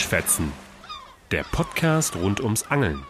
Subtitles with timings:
[0.00, 0.50] Fischfetzen,
[1.30, 3.02] der Podcast rund ums Angeln.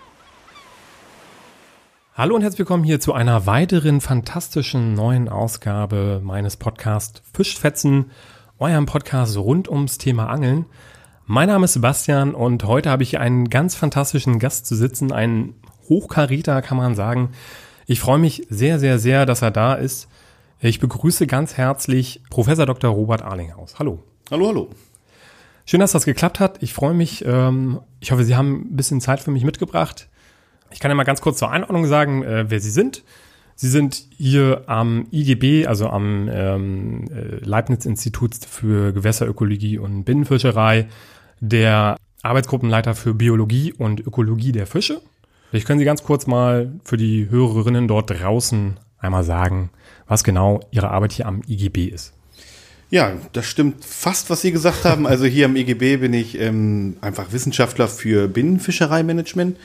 [2.14, 8.11] Hallo und herzlich willkommen hier zu einer weiteren fantastischen neuen Ausgabe meines Podcasts Fischfetzen,
[8.58, 10.67] eurem Podcast rund ums Thema Angeln.
[11.26, 15.54] Mein Name ist Sebastian und heute habe ich einen ganz fantastischen Gast zu sitzen, einen
[15.89, 17.31] Hochkaräter kann man sagen.
[17.86, 20.09] Ich freue mich sehr, sehr, sehr, dass er da ist.
[20.59, 22.90] Ich begrüße ganz herzlich Professor Dr.
[22.90, 23.79] Robert Arlinghaus.
[23.79, 24.03] Hallo.
[24.29, 24.70] Hallo, hallo.
[25.71, 26.61] Schön, dass das geklappt hat.
[26.65, 27.25] Ich freue mich.
[27.25, 30.09] Ähm, ich hoffe, Sie haben ein bisschen Zeit für mich mitgebracht.
[30.73, 33.05] Ich kann ja mal ganz kurz zur Einordnung sagen, äh, wer Sie sind.
[33.55, 40.89] Sie sind hier am IGB, also am ähm, äh, Leibniz-Institut für Gewässerökologie und Binnenfischerei,
[41.39, 45.01] der Arbeitsgruppenleiter für Biologie und Ökologie der Fische.
[45.51, 49.71] Vielleicht können Sie ganz kurz mal für die Hörerinnen dort draußen einmal sagen,
[50.09, 52.20] was genau Ihre Arbeit hier am IGB ist.
[52.91, 55.07] Ja, das stimmt fast, was Sie gesagt haben.
[55.07, 59.57] Also hier am IGB bin ich ähm, einfach Wissenschaftler für Binnenfischereimanagement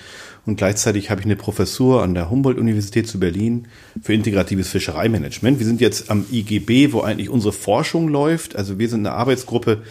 [0.46, 3.68] und gleichzeitig habe ich eine Professur an der Humboldt-Universität zu Berlin
[4.00, 5.58] für integratives Fischereimanagement.
[5.58, 8.56] Wir sind jetzt am IGB, wo eigentlich unsere Forschung läuft.
[8.56, 9.82] Also wir sind eine Arbeitsgruppe,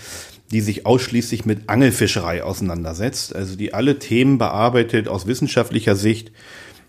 [0.52, 6.30] die sich ausschließlich mit Angelfischerei auseinandersetzt, also die alle Themen bearbeitet aus wissenschaftlicher Sicht,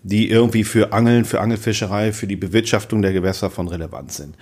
[0.04, 4.36] die irgendwie für Angeln, für Angelfischerei, für die Bewirtschaftung der Gewässer von Relevanz sind.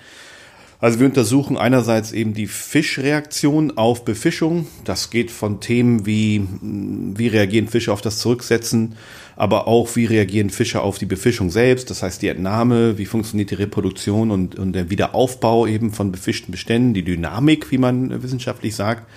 [0.85, 4.67] Also wir untersuchen einerseits eben die Fischreaktion auf Befischung.
[4.85, 8.95] Das geht von Themen wie, wie reagieren Fische auf das Zurücksetzen,
[9.35, 11.89] aber auch wie reagieren Fische auf die Befischung selbst.
[11.89, 16.53] Das heißt die Entnahme, wie funktioniert die Reproduktion und, und der Wiederaufbau eben von befischten
[16.53, 19.09] Beständen, die Dynamik, wie man wissenschaftlich sagt.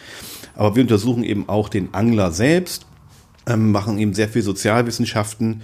[0.56, 2.86] Aber wir untersuchen eben auch den Angler selbst,
[3.46, 5.64] ähm, machen eben sehr viel Sozialwissenschaften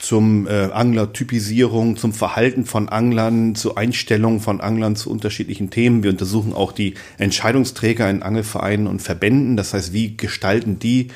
[0.00, 6.02] zum äh, Anglertypisierung, zum Verhalten von Anglern, zur Einstellung von Anglern zu unterschiedlichen Themen.
[6.02, 9.56] Wir untersuchen auch die Entscheidungsträger in Angelvereinen und Verbänden.
[9.58, 11.08] Das heißt, wie gestalten die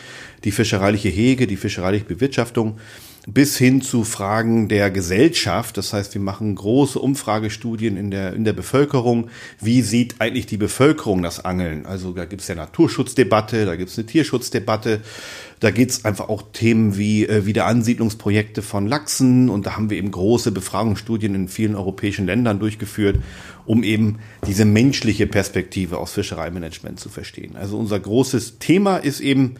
[0.44, 2.76] die fischereiliche Hege, die fischereiliche Bewirtschaftung
[3.26, 5.76] bis hin zu Fragen der Gesellschaft.
[5.76, 9.28] Das heißt, wir machen große Umfragestudien in der, in der Bevölkerung.
[9.60, 11.86] Wie sieht eigentlich die Bevölkerung das Angeln?
[11.86, 15.00] Also da gibt es ja Naturschutzdebatte, da gibt es eine Tierschutzdebatte.
[15.60, 19.96] Da geht es einfach auch Themen wie äh, Wiederansiedlungsprojekte von Lachsen und da haben wir
[19.96, 23.20] eben große Befragungsstudien in vielen europäischen Ländern durchgeführt,
[23.64, 27.56] um eben diese menschliche Perspektive aus Fischereimanagement zu verstehen.
[27.56, 29.54] Also unser großes Thema ist eben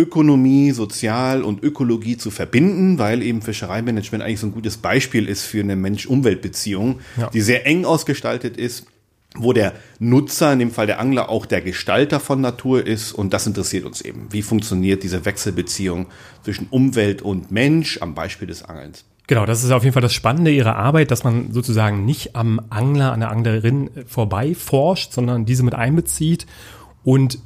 [0.00, 5.42] Ökonomie, Sozial und Ökologie zu verbinden, weil eben Fischereimanagement eigentlich so ein gutes Beispiel ist
[5.42, 7.28] für eine Mensch-Umwelt-Beziehung, ja.
[7.28, 8.86] die sehr eng ausgestaltet ist
[9.36, 13.12] wo der Nutzer, in dem Fall der Angler, auch der Gestalter von Natur ist.
[13.12, 14.26] Und das interessiert uns eben.
[14.30, 16.06] Wie funktioniert diese Wechselbeziehung
[16.42, 19.04] zwischen Umwelt und Mensch am Beispiel des Angelns?
[19.28, 22.60] Genau, das ist auf jeden Fall das Spannende ihrer Arbeit, dass man sozusagen nicht am
[22.70, 26.46] Angler, an der Anglerin vorbei forscht, sondern diese mit einbezieht
[27.04, 27.38] und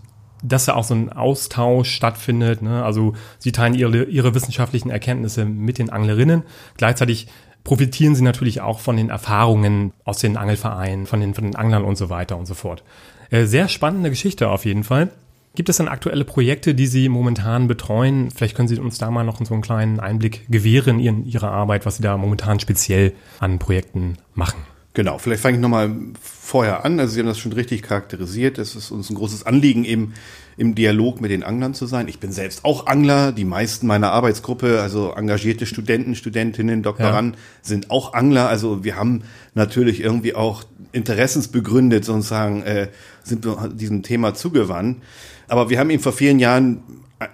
[0.44, 2.62] dass da auch so ein Austausch stattfindet.
[2.62, 2.84] Ne?
[2.84, 6.43] Also sie teilen ihre, ihre wissenschaftlichen Erkenntnisse mit den Anglerinnen.
[6.77, 7.27] Gleichzeitig
[7.65, 11.84] profitieren sie natürlich auch von den Erfahrungen aus den Angelvereinen, von den, von den Anglern
[11.84, 12.84] und so weiter und so fort.
[13.31, 15.10] Äh, sehr spannende Geschichte auf jeden Fall.
[15.56, 18.31] Gibt es dann aktuelle Projekte, die Sie momentan betreuen?
[18.33, 21.87] Vielleicht können Sie uns da mal noch so einen kleinen Einblick gewähren in Ihrer Arbeit,
[21.87, 24.74] was Sie da momentan speziell an Projekten machen.
[24.94, 27.00] Genau, vielleicht fange ich nochmal vorher an.
[27.00, 28.59] Also Sie haben das schon richtig charakterisiert.
[28.59, 30.15] Es ist uns ein großes Anliegen, eben
[30.56, 32.06] im Dialog mit den Anglern zu sein.
[32.06, 33.33] Ich bin selbst auch Angler.
[33.33, 37.38] Die meisten meiner Arbeitsgruppe, also engagierte Studenten, Studentinnen, Doktoranden, ja.
[37.62, 38.49] sind auch Angler.
[38.49, 40.62] Also wir haben natürlich irgendwie auch
[40.93, 42.88] interessensbegründet sozusagen, äh,
[43.25, 45.03] sind wir diesem Thema zugewandt.
[45.49, 46.84] Aber wir haben eben vor vielen Jahren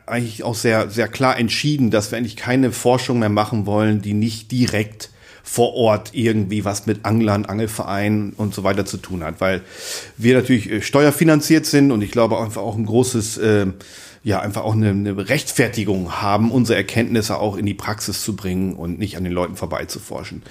[0.07, 4.15] eigentlich auch sehr, sehr klar entschieden, dass wir eigentlich keine Forschung mehr machen wollen, die
[4.15, 5.11] nicht direkt
[5.43, 9.63] vor Ort irgendwie was mit Anglern, Angelvereinen und so weiter zu tun hat, weil
[10.17, 13.67] wir natürlich äh, steuerfinanziert sind und ich glaube einfach auch ein großes, äh,
[14.23, 18.75] ja, einfach auch eine, eine Rechtfertigung haben, unsere Erkenntnisse auch in die Praxis zu bringen
[18.75, 20.43] und nicht an den Leuten vorbeizuforschen.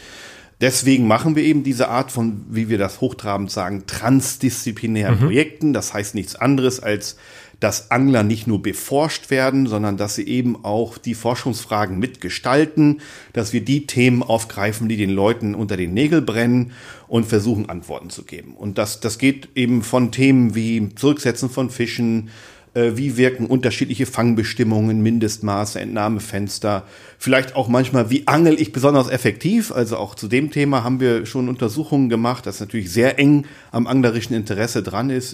[0.61, 5.25] Deswegen machen wir eben diese Art von, wie wir das hochtrabend sagen, transdisziplinären mhm.
[5.25, 5.73] Projekten.
[5.73, 7.15] Das heißt nichts anderes als
[7.59, 13.01] dass Angler nicht nur beforscht werden, sondern dass sie eben auch die Forschungsfragen mitgestalten,
[13.33, 16.71] dass wir die Themen aufgreifen, die den Leuten unter den Nägel brennen
[17.07, 18.55] und versuchen Antworten zu geben.
[18.55, 22.29] Und das, das geht eben von Themen wie Zurücksetzen von Fischen,
[22.75, 26.85] äh, wie wirken unterschiedliche Fangbestimmungen, Mindestmaße, Entnahmefenster,
[27.17, 29.71] vielleicht auch manchmal, wie angel ich besonders effektiv.
[29.71, 33.87] Also auch zu dem Thema haben wir schon Untersuchungen gemacht, das natürlich sehr eng am
[33.87, 35.33] anglerischen Interesse dran ist.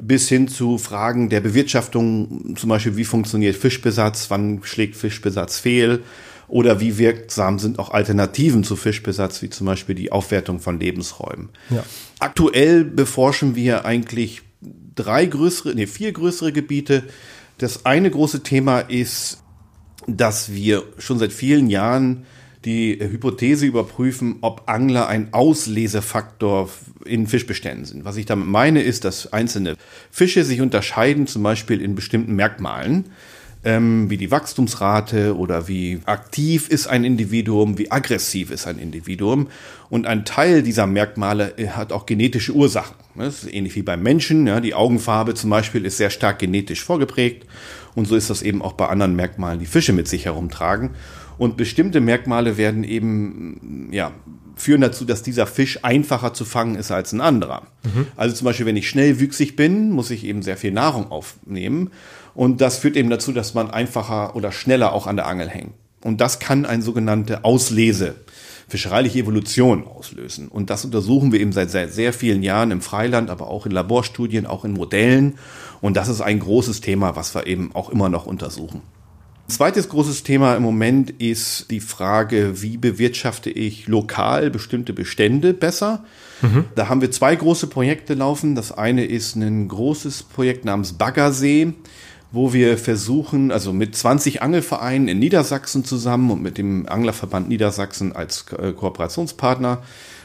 [0.00, 6.02] Bis hin zu Fragen der Bewirtschaftung, zum Beispiel wie funktioniert Fischbesatz, wann schlägt Fischbesatz fehl
[6.48, 11.50] oder wie wirksam sind auch Alternativen zu Fischbesatz, wie zum Beispiel die Aufwertung von Lebensräumen.
[11.70, 11.84] Ja.
[12.18, 14.42] Aktuell beforschen wir eigentlich
[14.94, 17.04] drei größere, nee, vier größere Gebiete.
[17.58, 19.42] Das eine große Thema ist,
[20.06, 22.24] dass wir schon seit vielen Jahren
[22.64, 26.68] die Hypothese überprüfen, ob Angler ein Auslesefaktor
[27.04, 28.04] in Fischbeständen sind.
[28.04, 29.76] Was ich damit meine, ist, dass einzelne
[30.10, 33.06] Fische sich unterscheiden, zum Beispiel in bestimmten Merkmalen,
[33.64, 39.48] ähm, wie die Wachstumsrate oder wie aktiv ist ein Individuum, wie aggressiv ist ein Individuum.
[39.90, 42.96] Und ein Teil dieser Merkmale äh, hat auch genetische Ursachen.
[43.16, 44.46] Das ist ähnlich wie beim Menschen.
[44.46, 47.46] Ja, die Augenfarbe zum Beispiel ist sehr stark genetisch vorgeprägt.
[47.94, 50.90] Und so ist das eben auch bei anderen Merkmalen, die Fische mit sich herumtragen.
[51.40, 54.12] Und bestimmte Merkmale werden eben, ja,
[54.56, 57.62] führen dazu, dass dieser Fisch einfacher zu fangen ist als ein anderer.
[57.82, 58.08] Mhm.
[58.14, 61.92] Also zum Beispiel, wenn ich schnellwüchsig bin, muss ich eben sehr viel Nahrung aufnehmen.
[62.34, 65.72] Und das führt eben dazu, dass man einfacher oder schneller auch an der Angel hängt.
[66.04, 68.16] Und das kann eine sogenannte Auslese,
[68.68, 70.48] fischereiliche Evolution auslösen.
[70.48, 73.72] Und das untersuchen wir eben seit sehr, sehr vielen Jahren im Freiland, aber auch in
[73.72, 75.38] Laborstudien, auch in Modellen.
[75.80, 78.82] Und das ist ein großes Thema, was wir eben auch immer noch untersuchen.
[79.50, 86.04] Zweites großes Thema im Moment ist die Frage, wie bewirtschafte ich lokal bestimmte Bestände besser?
[86.40, 86.64] Mhm.
[86.74, 88.54] Da haben wir zwei große Projekte laufen.
[88.54, 91.72] Das eine ist ein großes Projekt namens Baggersee,
[92.32, 98.14] wo wir versuchen, also mit 20 Angelvereinen in Niedersachsen zusammen und mit dem Anglerverband Niedersachsen
[98.14, 99.82] als Ko Kooperationspartner,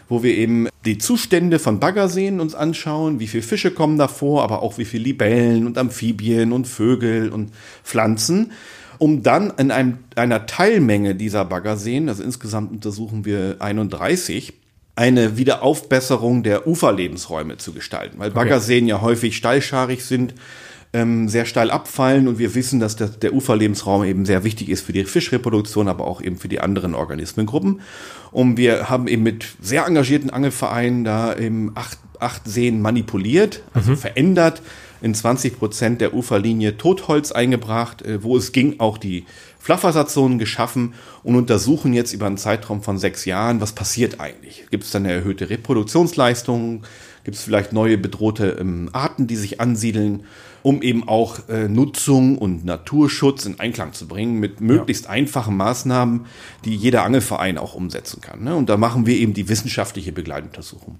[0.08, 4.62] wo wir eben die Zustände von Baggerseen uns anschauen, wie viele Fische kommen davor, aber
[4.62, 7.52] auch wie viele Libellen und Amphibien und Vögel und
[7.84, 8.52] Pflanzen
[9.06, 14.54] um dann in einem, einer Teilmenge dieser Baggerseen, also insgesamt untersuchen wir 31,
[14.96, 20.34] eine Wiederaufbesserung der Uferlebensräume zu gestalten, weil Baggerseen ja häufig steilscharig sind,
[20.92, 24.84] ähm, sehr steil abfallen und wir wissen, dass der, der Uferlebensraum eben sehr wichtig ist
[24.84, 27.82] für die Fischreproduktion, aber auch eben für die anderen Organismengruppen.
[28.32, 33.92] Und wir haben eben mit sehr engagierten Angelvereinen da eben acht, acht Seen manipuliert, also
[33.92, 33.98] mhm.
[33.98, 34.64] verändert,
[35.06, 39.26] in 20 Prozent der Uferlinie Totholz eingebracht, äh, wo es ging, auch die
[39.60, 44.66] Flachwasserzonen geschaffen und untersuchen jetzt über einen Zeitraum von sechs Jahren, was passiert eigentlich.
[44.72, 46.82] Gibt es dann eine erhöhte Reproduktionsleistung?
[47.24, 50.24] Gibt es vielleicht neue bedrohte ähm, Arten, die sich ansiedeln,
[50.64, 55.12] um eben auch äh, Nutzung und Naturschutz in Einklang zu bringen mit möglichst ja.
[55.12, 56.26] einfachen Maßnahmen,
[56.66, 58.44] die jeder Angelverein auch umsetzen kann.
[58.44, 58.56] Ne?
[58.56, 60.98] Und da machen wir eben die wissenschaftliche Begleituntersuchung.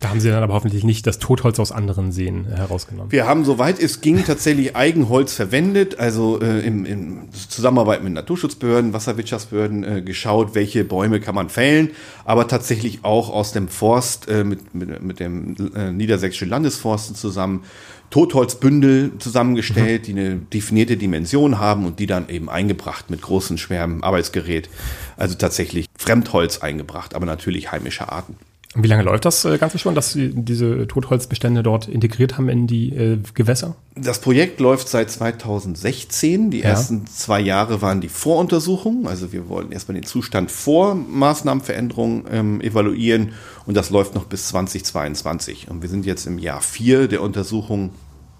[0.00, 3.12] Da haben Sie dann aber hoffentlich nicht das Totholz aus anderen Seen äh, herausgenommen.
[3.12, 8.94] Wir haben, soweit es ging, tatsächlich Eigenholz verwendet, also äh, im, in Zusammenarbeit mit Naturschutzbehörden,
[8.94, 11.90] Wasserwirtschaftsbehörden äh, geschaut, welche Bäume kann man fällen,
[12.24, 17.64] aber tatsächlich auch aus dem Forst äh, mit, mit, mit dem äh, Niedersächsischen Landesforsten zusammen
[18.08, 20.04] Totholzbündel zusammengestellt, mhm.
[20.04, 24.70] die eine definierte Dimension haben und die dann eben eingebracht mit großen, schweren Arbeitsgerät.
[25.18, 28.36] Also tatsächlich Fremdholz eingebracht, aber natürlich heimische Arten.
[28.74, 32.48] Und wie lange läuft das äh, Ganze schon, dass Sie diese Totholzbestände dort integriert haben
[32.48, 33.74] in die äh, Gewässer?
[33.96, 36.52] Das Projekt läuft seit 2016.
[36.52, 36.66] Die ja.
[36.66, 39.08] ersten zwei Jahre waren die Voruntersuchungen.
[39.08, 43.32] Also wir wollten erstmal den Zustand vor Maßnahmenveränderungen ähm, evaluieren
[43.66, 45.68] und das läuft noch bis 2022.
[45.68, 47.90] Und wir sind jetzt im Jahr vier der Untersuchung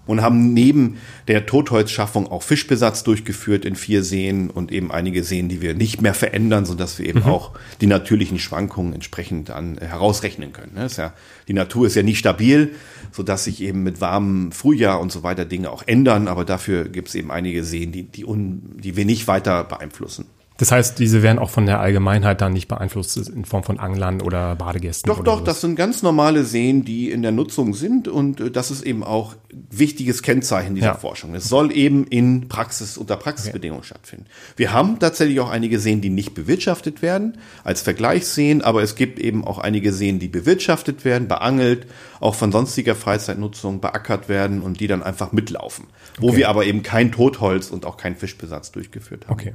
[0.05, 5.47] und haben neben der Totholzschaffung auch Fischbesatz durchgeführt in vier Seen und eben einige Seen,
[5.47, 7.25] die wir nicht mehr verändern, sodass wir eben mhm.
[7.25, 10.73] auch die natürlichen Schwankungen entsprechend dann herausrechnen können.
[10.75, 10.87] Ne?
[10.97, 11.13] Ja,
[11.47, 12.75] die Natur ist ja nicht stabil,
[13.11, 17.09] sodass sich eben mit warmem Frühjahr und so weiter Dinge auch ändern, aber dafür gibt
[17.09, 20.25] es eben einige Seen, die, die, un, die wir nicht weiter beeinflussen.
[20.61, 24.21] Das heißt, diese werden auch von der Allgemeinheit dann nicht beeinflusst in Form von Anglern
[24.21, 25.09] oder Badegästen?
[25.09, 28.51] Doch, oder doch, das sind ganz normale Seen, die in der Nutzung sind und äh,
[28.51, 29.35] das ist eben auch
[29.71, 30.93] wichtiges Kennzeichen dieser ja.
[30.93, 31.33] Forschung.
[31.33, 33.87] Es soll eben in Praxis, unter Praxisbedingungen okay.
[33.87, 34.27] stattfinden.
[34.55, 39.17] Wir haben tatsächlich auch einige Seen, die nicht bewirtschaftet werden, als Vergleichsseen, aber es gibt
[39.17, 41.87] eben auch einige Seen, die bewirtschaftet werden, beangelt,
[42.19, 45.87] auch von sonstiger Freizeitnutzung beackert werden und die dann einfach mitlaufen.
[46.19, 46.37] Wo okay.
[46.37, 49.33] wir aber eben kein Totholz und auch keinen Fischbesatz durchgeführt haben.
[49.33, 49.53] Okay.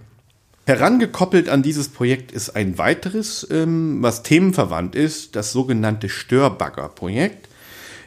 [0.66, 7.48] Herangekoppelt an dieses Projekt ist ein weiteres, ähm, was themenverwandt ist, das sogenannte Störbagger-Projekt.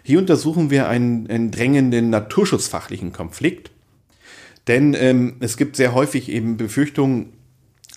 [0.04, 3.72] Hier untersuchen wir einen, einen drängenden naturschutzfachlichen Konflikt,
[4.68, 7.32] denn ähm, es gibt sehr häufig eben Befürchtungen,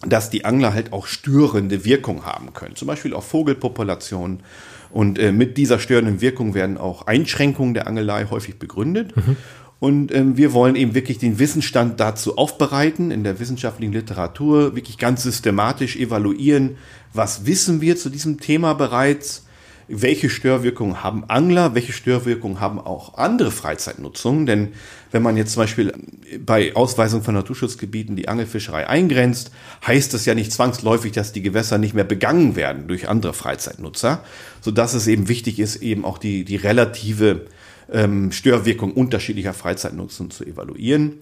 [0.06, 4.44] dass die Angler halt auch störende Wirkung haben können, zum Beispiel auf Vogelpopulationen.
[4.90, 9.16] Und äh, mit dieser störenden Wirkung werden auch Einschränkungen der Angelei häufig begründet.
[9.16, 9.36] Mhm.
[9.82, 14.96] Und ähm, wir wollen eben wirklich den Wissensstand dazu aufbereiten, in der wissenschaftlichen Literatur wirklich
[14.96, 16.76] ganz systematisch evaluieren,
[17.12, 19.44] was wissen wir zu diesem Thema bereits,
[19.88, 24.46] welche Störwirkungen haben Angler, welche Störwirkungen haben auch andere Freizeitnutzungen.
[24.46, 24.68] Denn
[25.10, 25.92] wenn man jetzt zum Beispiel
[26.38, 29.50] bei Ausweisung von Naturschutzgebieten die Angelfischerei eingrenzt,
[29.84, 34.22] heißt das ja nicht zwangsläufig, dass die Gewässer nicht mehr begangen werden durch andere Freizeitnutzer,
[34.60, 37.46] sodass es eben wichtig ist, eben auch die, die relative
[37.92, 41.18] ähm, Störwirkung unterschiedlicher Freizeitnutzung zu evaluieren.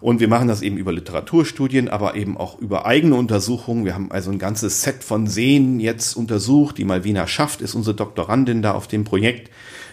[0.00, 3.84] Und wir machen das eben über Literaturstudien, aber eben auch über eigene Untersuchungen.
[3.84, 6.78] Wir haben also ein ganzes Set von Seen jetzt untersucht.
[6.78, 9.50] Die Malvina Schaft ist unsere Doktorandin da auf dem Projekt,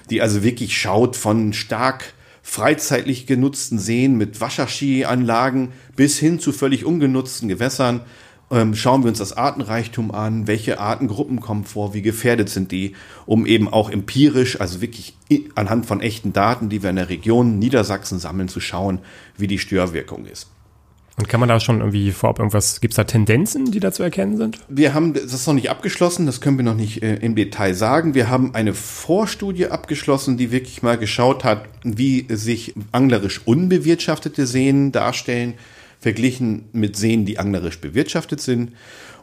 [0.10, 6.86] die also wirklich schaut von stark freizeitlich genutzten Seen mit Wasserskianlagen bis hin zu völlig
[6.86, 8.02] ungenutzten Gewässern
[8.52, 12.96] ähm, schauen wir uns das Artenreichtum an, welche Artengruppen kommen vor, wie gefährdet sind die,
[13.26, 15.16] um eben auch empirisch, also wirklich
[15.56, 19.00] anhand von echten Daten, die wir in der Region Niedersachsen sammeln, zu schauen,
[19.38, 20.48] wie die Störwirkung ist.
[21.20, 24.04] Und kann man da schon irgendwie vorab irgendwas, gibt es da Tendenzen, die da zu
[24.04, 24.60] erkennen sind?
[24.70, 27.74] Wir haben das ist noch nicht abgeschlossen, das können wir noch nicht äh, im Detail
[27.74, 28.14] sagen.
[28.14, 34.92] Wir haben eine Vorstudie abgeschlossen, die wirklich mal geschaut hat, wie sich anglerisch unbewirtschaftete Seen
[34.92, 35.56] darstellen
[36.08, 38.72] verglichen mit Seen, die anglerisch bewirtschaftet sind.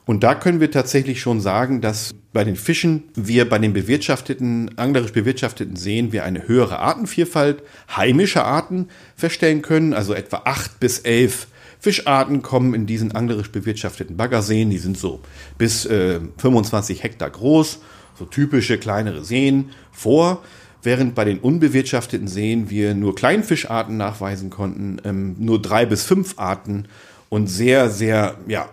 [0.04, 4.76] Und da können wir tatsächlich schon sagen, dass bei den Fischen wir bei den bewirtschafteten,
[4.76, 7.62] anglerisch bewirtschafteten Seen wir eine höhere Artenvielfalt
[7.96, 9.94] heimischer Arten feststellen können.
[9.94, 11.46] Also etwa acht bis elf
[11.80, 14.68] Fischarten kommen in diesen anglerisch bewirtschafteten Baggerseen.
[14.68, 15.20] Die sind so
[15.56, 17.78] bis äh, 25 Hektar groß,
[18.18, 20.42] so typische kleinere Seen vor
[20.84, 26.38] während bei den unbewirtschafteten Seen wir nur Kleinfischarten nachweisen konnten, ähm, nur drei bis fünf
[26.38, 26.86] Arten
[27.28, 28.68] und sehr, sehr, ja,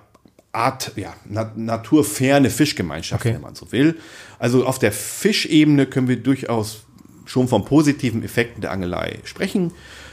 [0.53, 3.35] Art, ja, nat naturferne Fischgemeinschaften, okay.
[3.35, 3.97] wenn man so will.
[4.37, 6.83] Also auf der Fischebene können wir durchaus
[7.25, 9.71] schon von positiven Effekten der Angelei sprechen.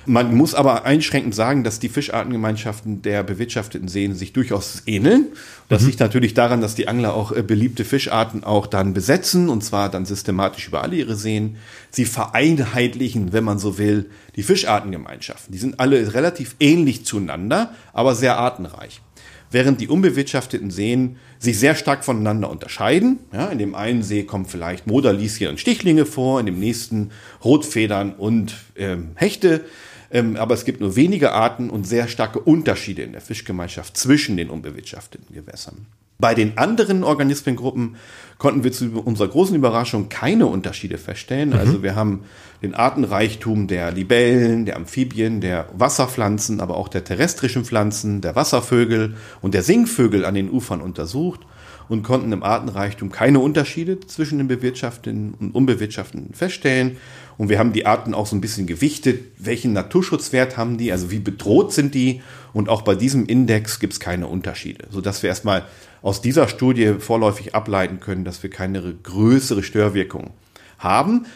[0.09, 5.27] Man muss aber einschränkend sagen, dass die Fischartengemeinschaften der bewirtschafteten Seen sich durchaus ähneln.
[5.69, 5.89] Das mhm.
[5.89, 9.91] liegt natürlich daran, dass die Angler auch äh, beliebte Fischarten auch dann besetzen und zwar
[9.91, 11.57] dann systematisch über alle ihre Seen.
[11.91, 15.53] Sie vereinheitlichen, wenn man so will, die Fischartengemeinschaften.
[15.53, 19.03] Die sind alle relativ ähnlich zueinander, aber sehr artenreich
[19.51, 23.19] während die unbewirtschafteten Seen sich sehr stark voneinander unterscheiden.
[23.33, 27.11] Ja, in dem einen See kommen vielleicht Moderlieschen und Stichlinge vor, in dem nächsten
[27.45, 29.65] Rotfedern und ähm, Hechte.
[30.11, 34.37] Ähm, aber es gibt nur wenige Arten und sehr starke Unterschiede in der Fischgemeinschaft zwischen
[34.37, 35.87] den unbewirtschafteten Gewässern.
[36.21, 37.95] Bei den anderen Organismengruppen
[38.39, 41.51] konnten wir zu unserer großen Überraschung keine Unterschiede feststellen.
[41.51, 41.55] Mhm.
[41.57, 42.25] Also wir haben
[42.61, 49.15] den Artenreichtum der Libellen, der Amphibien, der Wasserpflanzen, aber auch der terrestrischen Pflanzen, der Wasservögel
[49.43, 51.47] und der Singvögel an den Ufern untersucht
[51.89, 56.97] und konnten im Artenreichtum keine Unterschiede zwischen den bewirtschafteten und unbewirtschafteten feststellen.
[57.39, 59.25] Und wir haben die Arten auch so ein bisschen gewichtet.
[59.39, 60.91] Welchen Naturschutzwert haben die?
[60.93, 62.21] Also wie bedroht sind die?
[62.53, 65.65] Und auch bei diesem Index gibt es keine Unterschiede, sodass wir erstmal
[66.03, 70.33] aus dieser Studie vorläufig ableiten können, dass wir keine größere Störwirkung
[70.79, 71.27] haben.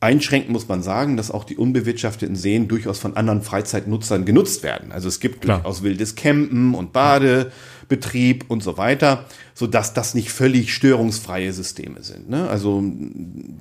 [0.00, 4.90] Einschränkend muss man sagen, dass auch die unbewirtschafteten Seen durchaus von anderen Freizeitnutzern genutzt werden.
[4.90, 5.58] Also es gibt Klar.
[5.58, 6.92] durchaus wildes Campen und
[7.82, 12.30] Badebetrieb und so weiter, so dass das nicht völlig störungsfreie Systeme sind.
[12.30, 12.48] Ne?
[12.48, 12.82] Also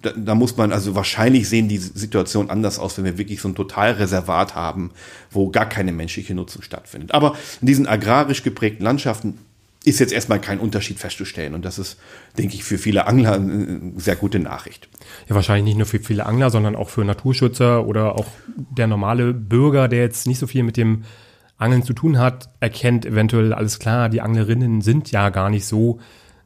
[0.01, 3.49] da, da, muss man, also wahrscheinlich sehen die Situation anders aus, wenn wir wirklich so
[3.49, 4.91] ein Totalreservat haben,
[5.29, 7.13] wo gar keine menschliche Nutzung stattfindet.
[7.13, 9.37] Aber in diesen agrarisch geprägten Landschaften
[9.83, 11.55] ist jetzt erstmal kein Unterschied festzustellen.
[11.55, 11.97] Und das ist,
[12.37, 14.87] denke ich, für viele Angler eine sehr gute Nachricht.
[15.27, 19.33] Ja, wahrscheinlich nicht nur für viele Angler, sondern auch für Naturschützer oder auch der normale
[19.33, 21.03] Bürger, der jetzt nicht so viel mit dem
[21.61, 25.99] Angeln zu tun hat, erkennt eventuell alles klar, die Anglerinnen sind ja gar nicht so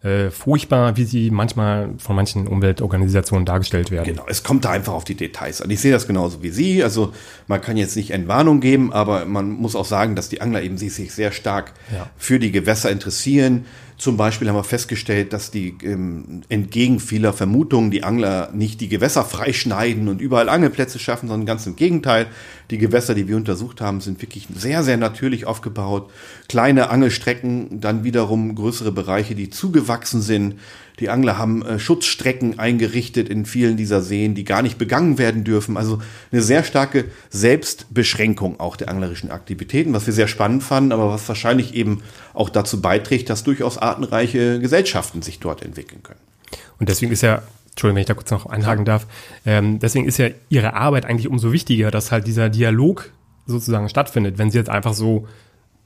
[0.05, 4.05] äh, furchtbar, wie sie manchmal von manchen Umweltorganisationen dargestellt werden.
[4.05, 5.69] Genau, es kommt da einfach auf die Details an.
[5.71, 6.83] Ich sehe das genauso wie Sie.
[6.83, 7.11] Also
[7.47, 10.77] man kann jetzt nicht Entwarnung geben, aber man muss auch sagen, dass die Angler eben
[10.77, 12.07] sich sehr stark ja.
[12.17, 13.65] für die Gewässer interessieren.
[13.97, 18.89] Zum Beispiel haben wir festgestellt, dass die ähm, entgegen vieler Vermutungen die Angler nicht die
[18.89, 22.27] Gewässer freischneiden und überall Angelplätze schaffen, sondern ganz im Gegenteil.
[22.71, 26.11] Die Gewässer, die wir untersucht haben, sind wirklich sehr, sehr natürlich aufgebaut.
[26.49, 30.55] Kleine Angelstrecken, dann wiederum größere Bereiche, die zugewachsen sind.
[30.99, 35.43] Die Angler haben äh, Schutzstrecken eingerichtet in vielen dieser Seen, die gar nicht begangen werden
[35.43, 35.77] dürfen.
[35.77, 35.99] Also
[36.31, 41.27] eine sehr starke Selbstbeschränkung auch der anglerischen Aktivitäten, was wir sehr spannend fanden, aber was
[41.27, 42.01] wahrscheinlich eben
[42.33, 46.19] auch dazu beiträgt, dass durchaus artenreiche Gesellschaften sich dort entwickeln können.
[46.79, 47.41] Und deswegen ist ja
[47.75, 49.05] Entschuldigung, wenn ich da kurz noch einhaken darf.
[49.45, 53.11] Ähm, deswegen ist ja Ihre Arbeit eigentlich umso wichtiger, dass halt dieser Dialog
[53.47, 54.37] sozusagen stattfindet.
[54.37, 55.27] Wenn Sie jetzt einfach so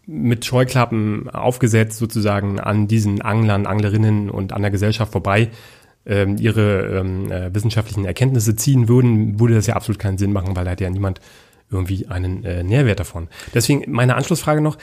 [0.10, 5.50] mit Scheuklappen aufgesetzt sozusagen an diesen Anglern, Anglerinnen und an der Gesellschaft vorbei
[6.06, 10.56] ähm, ihre ähm, äh, wissenschaftlichen Erkenntnisse ziehen würden, würde das ja absolut keinen Sinn machen,
[10.56, 11.22] weil da hat ja niemand
[11.70, 13.28] irgendwie einen äh, Nährwert davon.
[13.54, 14.78] Deswegen meine Anschlussfrage noch,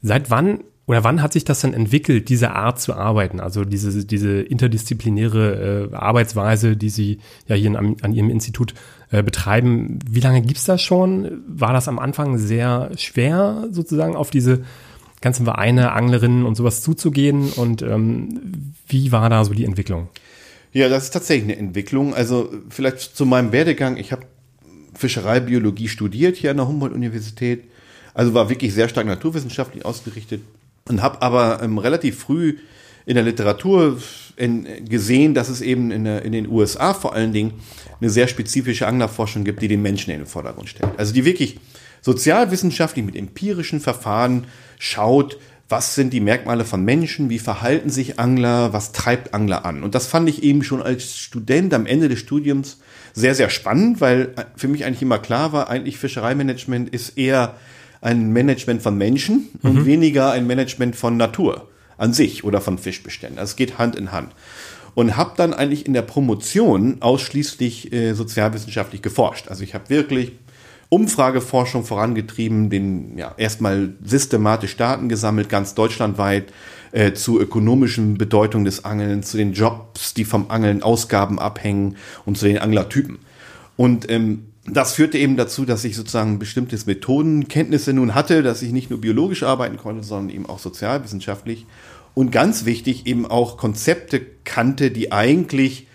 [0.00, 4.04] seit wann oder wann hat sich das dann entwickelt, diese Art zu arbeiten, also diese,
[4.04, 8.74] diese interdisziplinäre äh, Arbeitsweise, die Sie ja hier an, an Ihrem Institut
[9.10, 10.00] äh, betreiben?
[10.08, 11.42] Wie lange gibt's das schon?
[11.46, 14.64] War das am Anfang sehr schwer, sozusagen auf diese
[15.20, 17.50] ganzen Vereine, Anglerinnen und sowas zuzugehen?
[17.52, 20.08] Und ähm, wie war da so die Entwicklung?
[20.72, 22.12] Ja, das ist tatsächlich eine Entwicklung.
[22.12, 23.98] Also vielleicht zu meinem Werdegang.
[23.98, 24.26] Ich habe
[24.94, 27.64] Fischereibiologie studiert hier an der Humboldt-Universität.
[28.14, 30.42] Also war wirklich sehr stark naturwissenschaftlich ausgerichtet
[30.88, 32.58] und habe aber ähm, relativ früh
[33.04, 33.98] in der Literatur
[34.36, 37.54] in, gesehen, dass es eben in, der, in, den USA vor allen Dingen
[38.00, 40.92] eine sehr spezifische Anglerforschung gibt, die den Menschen in den Vordergrund stellt.
[40.98, 41.58] Also die wirklich
[42.00, 44.46] sozialwissenschaftlich mit empirischen Verfahren
[44.78, 49.82] schaut, was sind die Merkmale von Menschen, wie verhalten sich Angler, was treibt Angler an.
[49.82, 52.78] Und das fand ich eben schon als Student am Ende des Studiums
[53.14, 57.56] sehr, sehr spannend, weil für mich eigentlich immer klar war, eigentlich Fischereimanagement ist eher
[58.02, 59.70] ein Management von Menschen mhm.
[59.70, 63.38] und weniger ein Management von Natur an sich oder von Fischbeständen.
[63.38, 64.32] Also es geht Hand in Hand.
[64.94, 69.48] Und habe dann eigentlich in der Promotion ausschließlich äh, sozialwissenschaftlich geforscht.
[69.48, 70.32] Also ich habe wirklich
[70.90, 76.52] Umfrageforschung vorangetrieben, den ja erstmal systematisch Daten gesammelt, ganz deutschlandweit
[76.90, 82.36] äh, zu ökonomischen Bedeutung des Angelns, zu den Jobs, die vom Angeln Ausgaben abhängen und
[82.36, 83.20] zu den Anglertypen.
[83.78, 88.72] Und ähm, das führte eben dazu, dass ich sozusagen bestimmtes Methodenkenntnisse nun hatte, dass ich
[88.72, 91.66] nicht nur biologisch arbeiten konnte, sondern eben auch sozialwissenschaftlich.
[92.14, 95.86] Und ganz wichtig, eben auch Konzepte kannte, die eigentlich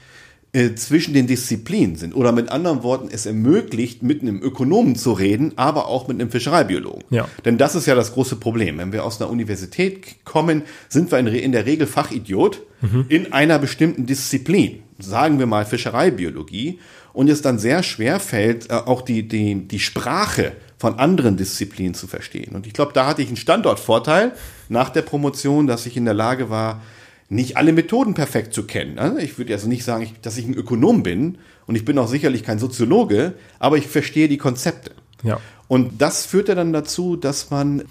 [0.52, 2.16] äh, zwischen den Disziplinen sind.
[2.16, 6.32] Oder mit anderen Worten, es ermöglicht, mit einem Ökonomen zu reden, aber auch mit einem
[6.32, 7.04] Fischereibiologen.
[7.10, 7.28] Ja.
[7.46, 8.80] Denn das ist ja das große Problem.
[8.80, 13.06] Wenn wir aus einer Universität kommen, sind wir in der Regel Fachidiot mhm.
[13.08, 14.84] in einer bestimmten Disziplin.
[15.00, 16.80] Sagen wir mal Fischereibiologie
[17.18, 21.96] und es dann sehr schwer fällt, äh, auch die, die, die Sprache von anderen Disziplinen
[21.96, 22.54] zu verstehen.
[22.54, 24.34] Und ich glaube, da hatte ich einen Standortvorteil
[24.70, 26.84] nach der Promotion, dass ich in der Lage war,
[27.28, 28.94] nicht alle Methoden perfekt zu kennen.
[28.94, 29.18] Ne?
[29.20, 32.44] Ich würde also nicht sagen, dass ich ein Ökonom bin und ich bin auch sicherlich
[32.44, 34.92] kein Soziologe, aber ich verstehe die Konzepte.
[35.24, 35.40] Ja.
[35.68, 37.82] Und das führte dann dazu, dass man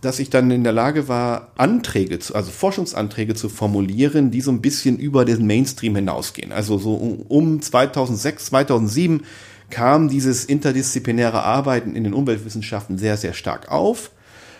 [0.00, 4.50] dass ich dann in der Lage war, Anträge, zu, also Forschungsanträge zu formulieren, die so
[4.50, 6.52] ein bisschen über den Mainstream hinausgehen.
[6.52, 9.22] Also so um 2006, 2007
[9.68, 14.10] kam dieses interdisziplinäre Arbeiten in den Umweltwissenschaften sehr, sehr stark auf.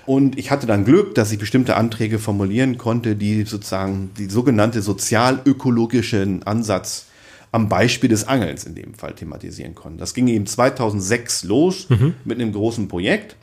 [0.07, 4.83] Und ich hatte dann Glück, dass ich bestimmte Anträge formulieren konnte, die sozusagen die sogenannte
[4.83, 7.07] sozialökologischen Ansatz
[7.53, 9.98] am Beispiel des Angelns in dem Fall thematisieren konnten.
[9.98, 12.14] Das ging eben 2006 los mhm.
[12.24, 13.37] mit einem großen Projekt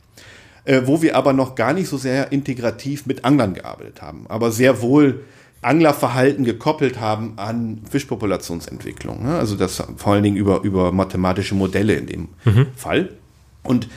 [0.68, 4.52] äh, wo wir aber noch gar nicht so sehr integrativ mit Anglern gearbeitet haben, aber
[4.52, 5.24] sehr wohl
[5.62, 9.24] Anglerverhalten gekoppelt haben an Fischpopulationsentwicklung.
[9.24, 9.38] Ne?
[9.38, 12.66] Also das vor allen Dingen über, über mathematische Modelle in dem mhm.
[12.76, 13.14] Fall.
[13.62, 13.88] Und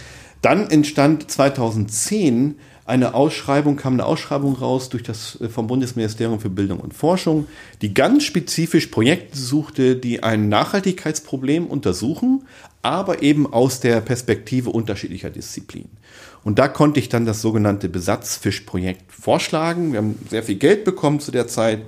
[0.42, 2.56] dann entstand 2010
[2.86, 7.48] eine Ausschreibung, kam eine Ausschreibung raus durch das äh, vom Bundesministerium für Bildung und Forschung,
[7.82, 12.46] die ganz spezifisch Projekte suchte, die ein Nachhaltigkeitsproblem untersuchen,
[12.82, 16.01] aber eben aus der Perspektive unterschiedlicher Disziplinen.
[16.44, 19.92] Und da konnte ich dann das sogenannte Besatzfischprojekt vorschlagen.
[19.92, 21.82] Wir haben sehr viel Geld bekommen zu der Zeit.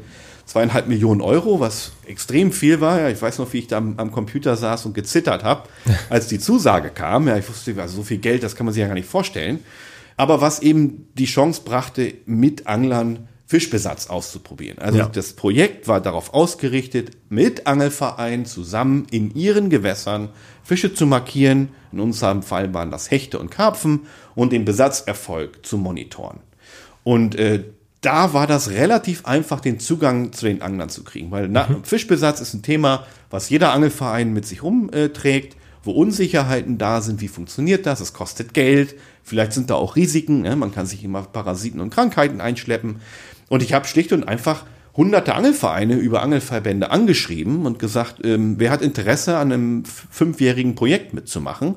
[0.45, 2.99] Zweieinhalb Millionen Euro, was extrem viel war.
[2.99, 5.69] Ja, ich weiß noch, wie ich da am, am Computer saß und gezittert habe,
[6.09, 7.27] als die Zusage kam.
[7.27, 9.59] Ja, ich wusste, also so viel Geld, das kann man sich ja gar nicht vorstellen.
[10.17, 14.79] Aber was eben die Chance brachte, mit Anglern Fischbesatz auszuprobieren.
[14.79, 15.05] Also ja.
[15.07, 20.29] das Projekt war darauf ausgerichtet, mit Angelvereinen zusammen in ihren Gewässern
[20.63, 21.69] Fische zu markieren.
[21.91, 26.39] In unserem Fall waren das Hechte und Karpfen und den Besatzerfolg zu monitoren.
[27.03, 27.65] Und äh,
[28.01, 31.83] da war das relativ einfach, den Zugang zu den Anglern zu kriegen, weil mhm.
[31.83, 37.27] Fischbesatz ist ein Thema, was jeder Angelverein mit sich rumträgt, wo Unsicherheiten da sind, wie
[37.27, 40.55] funktioniert das, es kostet Geld, vielleicht sind da auch Risiken, ne?
[40.55, 42.95] man kann sich immer Parasiten und Krankheiten einschleppen.
[43.53, 44.65] Und ich habe schlicht und einfach
[44.97, 51.13] hunderte Angelvereine über Angelverbände angeschrieben und gesagt, ähm, wer hat Interesse an einem fünfjährigen Projekt
[51.13, 51.75] mitzumachen,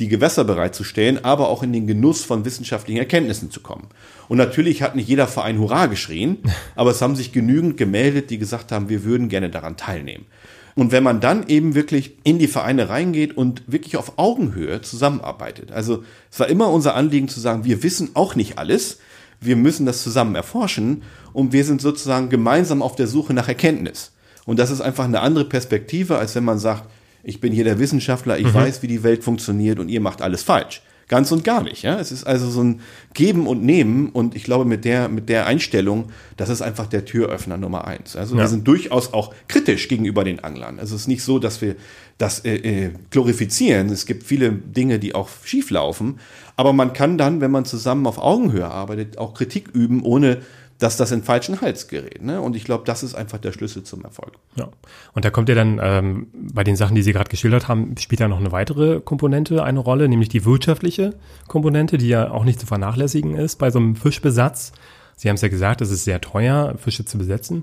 [0.00, 3.86] die Gewässer bereitzustellen, aber auch in den Genuss von wissenschaftlichen Erkenntnissen zu kommen.
[4.26, 6.38] Und natürlich hat nicht jeder Verein Hurra geschrien,
[6.74, 10.26] aber es haben sich genügend gemeldet, die gesagt haben, wir würden gerne daran teilnehmen.
[10.74, 15.70] Und wenn man dann eben wirklich in die Vereine reingeht und wirklich auf Augenhöhe zusammenarbeitet,
[15.70, 18.98] also es war immer unser Anliegen zu sagen, wir wissen auch nicht alles,
[19.44, 21.02] wir müssen das zusammen erforschen
[21.32, 24.12] und wir sind sozusagen gemeinsam auf der Suche nach Erkenntnis.
[24.46, 26.90] Und das ist einfach eine andere Perspektive, als wenn man sagt,
[27.22, 28.54] ich bin hier der Wissenschaftler, ich mhm.
[28.54, 30.82] weiß, wie die Welt funktioniert und ihr macht alles falsch.
[31.08, 31.82] Ganz und gar nicht.
[31.82, 31.98] Ja?
[31.98, 32.80] Es ist also so ein
[33.12, 37.04] Geben und Nehmen und ich glaube, mit der, mit der Einstellung, das ist einfach der
[37.04, 38.16] Türöffner Nummer eins.
[38.16, 38.42] Also ja.
[38.42, 40.78] wir sind durchaus auch kritisch gegenüber den Anglern.
[40.78, 41.76] Also es ist nicht so, dass wir
[42.16, 43.90] das äh, äh, glorifizieren.
[43.90, 46.20] Es gibt viele Dinge, die auch schief laufen.
[46.56, 50.42] Aber man kann dann, wenn man zusammen auf Augenhöhe arbeitet, auch Kritik üben, ohne
[50.78, 52.22] dass das in falschen Hals gerät.
[52.22, 52.40] Ne?
[52.40, 54.32] Und ich glaube, das ist einfach der Schlüssel zum Erfolg.
[54.56, 54.68] Ja.
[55.12, 58.20] Und da kommt ja dann ähm, bei den Sachen, die Sie gerade geschildert haben, spielt
[58.20, 61.14] ja noch eine weitere Komponente eine Rolle, nämlich die wirtschaftliche
[61.46, 64.72] Komponente, die ja auch nicht zu vernachlässigen ist bei so einem Fischbesatz.
[65.16, 67.62] Sie haben es ja gesagt, es ist sehr teuer, Fische zu besetzen.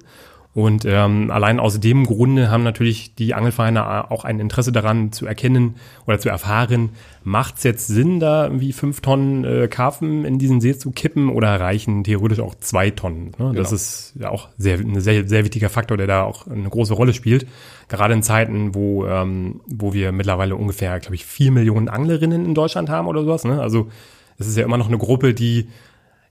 [0.54, 5.26] Und ähm, allein aus dem Grunde haben natürlich die Angelvereine auch ein Interesse daran zu
[5.26, 6.90] erkennen oder zu erfahren,
[7.24, 11.30] macht es jetzt Sinn, da irgendwie fünf Tonnen äh, Karpfen in diesen See zu kippen
[11.30, 13.28] oder reichen theoretisch auch zwei Tonnen?
[13.28, 13.32] Ne?
[13.38, 13.54] Genau.
[13.54, 16.94] Das ist ja auch sehr, ein sehr, sehr wichtiger Faktor, der da auch eine große
[16.94, 17.48] Rolle spielt.
[17.88, 22.56] Gerade in Zeiten, wo, ähm, wo wir mittlerweile ungefähr, glaube ich, vier Millionen Anglerinnen in
[22.56, 23.46] Deutschland haben oder sowas.
[23.46, 23.62] Ne?
[23.62, 23.88] Also
[24.38, 25.70] es ist ja immer noch eine Gruppe, die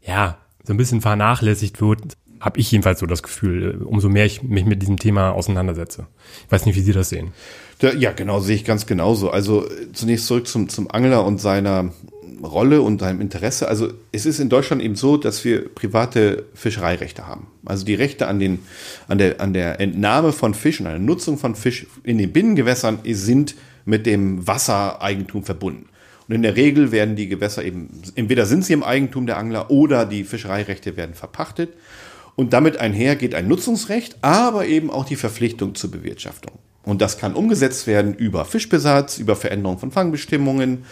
[0.02, 4.42] ja so ein bisschen vernachlässigt wird, habe ich jedenfalls so das Gefühl, umso mehr ich
[4.42, 6.06] mich mit diesem Thema auseinandersetze.
[6.46, 7.32] Ich weiß nicht, wie Sie das sehen.
[7.98, 9.30] Ja, genau, sehe ich ganz genauso.
[9.30, 11.92] Also zunächst zurück zum, zum Angler und seiner
[12.42, 13.68] Rolle und seinem Interesse.
[13.68, 17.48] Also es ist in Deutschland eben so, dass wir private Fischereirechte haben.
[17.64, 18.60] Also die Rechte an, den,
[19.08, 22.32] an, der, an der Entnahme von Fisch und an der Nutzung von Fisch in den
[22.32, 25.86] Binnengewässern sind mit dem Wassereigentum verbunden.
[26.28, 29.70] Und in der Regel werden die Gewässer eben, entweder sind sie im Eigentum der Angler
[29.70, 31.70] oder die Fischereirechte werden verpachtet.
[32.36, 36.52] Und damit einher geht ein Nutzungsrecht, aber eben auch die Verpflichtung zur Bewirtschaftung.
[36.84, 40.84] Und das kann umgesetzt werden über Fischbesatz, über Veränderung von Fangbestimmungen,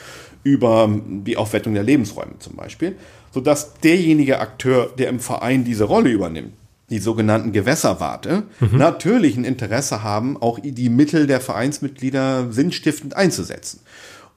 [0.42, 0.90] über
[1.24, 2.96] die Aufwertung der Lebensräume zum Beispiel,
[3.32, 6.52] sodass derjenige Akteur, der im Verein diese Rolle übernimmt,
[6.90, 8.78] die sogenannten Gewässerwarte, mhm.
[8.78, 13.80] natürlich ein Interesse haben, auch die Mittel der Vereinsmitglieder sinnstiftend einzusetzen.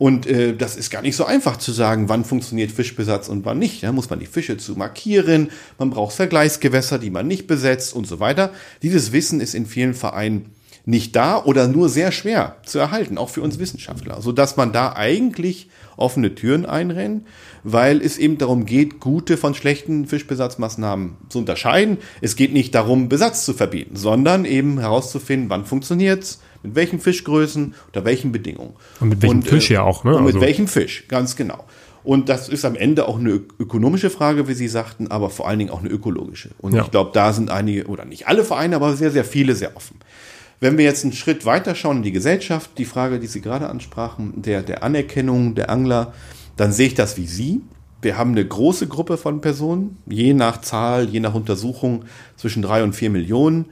[0.02, 3.60] Und äh, das ist gar nicht so einfach zu sagen, wann funktioniert Fischbesatz und wann
[3.60, 3.84] nicht.
[3.84, 8.08] Da muss man die Fische zu markieren, man braucht Vergleichsgewässer, die man nicht besetzt und
[8.08, 8.52] so weiter.
[8.82, 13.30] Dieses Wissen ist in vielen Vereinen nicht da oder nur sehr schwer zu erhalten, auch
[13.30, 17.28] für uns Wissenschaftler, so dass man da eigentlich offene Türen einrennt,
[17.64, 22.00] weil es eben darum geht, gute von schlechten Fischbesatzmaßnahmen zu unterscheiden.
[22.22, 27.74] Es geht nicht darum, Besatz zu verbieten, sondern eben herauszufinden, wann funktioniert's, mit welchen Fischgrößen,
[27.88, 28.74] unter welchen Bedingungen.
[29.00, 30.16] Und mit welchem und, Fisch äh, ja auch, ne?
[30.16, 30.46] Und mit also.
[30.46, 31.66] welchem Fisch, ganz genau.
[32.04, 35.60] Und das ist am Ende auch eine ökonomische Frage, wie Sie sagten, aber vor allen
[35.60, 36.50] Dingen auch eine ökologische.
[36.58, 36.82] Und ja.
[36.84, 39.98] ich glaube, da sind einige, oder nicht alle Vereine, aber sehr, sehr viele sehr offen.
[40.60, 43.70] Wenn wir jetzt einen Schritt weiter schauen in die Gesellschaft, die Frage, die Sie gerade
[43.70, 46.14] ansprachen, der, der Anerkennung der Angler,
[46.58, 47.62] dann sehe ich das wie Sie.
[48.02, 52.84] Wir haben eine große Gruppe von Personen, je nach Zahl, je nach Untersuchung zwischen drei
[52.84, 53.66] und vier Millionen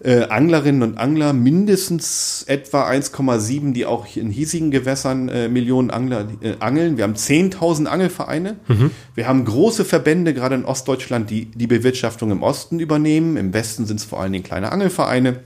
[0.00, 6.28] äh, Anglerinnen und Angler, mindestens etwa 1,7, die auch in hiesigen Gewässern äh, Millionen Angler
[6.40, 6.96] äh, angeln.
[6.96, 8.56] Wir haben 10.000 Angelvereine.
[8.68, 8.90] Mhm.
[9.14, 13.36] Wir haben große Verbände, gerade in Ostdeutschland, die die Bewirtschaftung im Osten übernehmen.
[13.36, 15.40] Im Westen sind es vor allen Dingen kleine Angelvereine,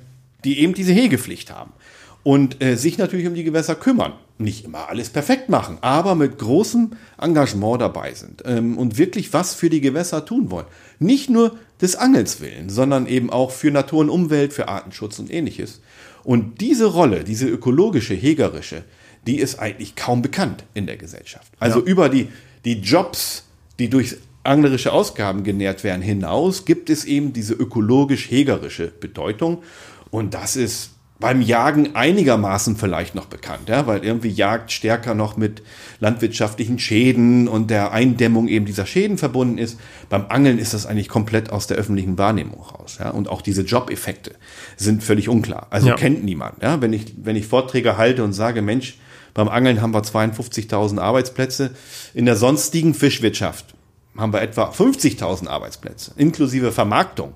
[0.44, 1.72] die eben diese Hegepflicht haben
[2.24, 4.12] und äh, sich natürlich um die Gewässer kümmern.
[4.38, 9.54] Nicht immer alles perfekt machen, aber mit großem Engagement dabei sind ähm, und wirklich was
[9.54, 10.66] für die Gewässer tun wollen.
[10.98, 15.32] Nicht nur des Angels willen, sondern eben auch für Natur und Umwelt, für Artenschutz und
[15.32, 15.80] ähnliches.
[16.24, 18.84] Und diese Rolle, diese ökologische, hegerische,
[19.26, 21.52] die ist eigentlich kaum bekannt in der Gesellschaft.
[21.58, 21.86] Also ja.
[21.86, 22.28] über die,
[22.64, 23.44] die Jobs,
[23.78, 29.62] die durch anglerische Ausgaben genährt werden, hinaus gibt es eben diese ökologisch-hegerische Bedeutung.
[30.10, 30.90] Und das ist
[31.22, 35.62] beim Jagen einigermaßen vielleicht noch bekannt, ja, weil irgendwie Jagd stärker noch mit
[36.00, 39.78] landwirtschaftlichen Schäden und der Eindämmung eben dieser Schäden verbunden ist.
[40.10, 43.62] Beim Angeln ist das eigentlich komplett aus der öffentlichen Wahrnehmung raus, ja, und auch diese
[43.62, 44.32] Jobeffekte
[44.76, 45.68] sind völlig unklar.
[45.70, 45.94] Also ja.
[45.94, 48.98] kennt niemand, ja, wenn ich wenn ich Vorträge halte und sage, Mensch,
[49.32, 51.70] beim Angeln haben wir 52.000 Arbeitsplätze,
[52.12, 53.74] in der sonstigen Fischwirtschaft
[54.18, 57.32] haben wir etwa 50.000 Arbeitsplätze inklusive Vermarktung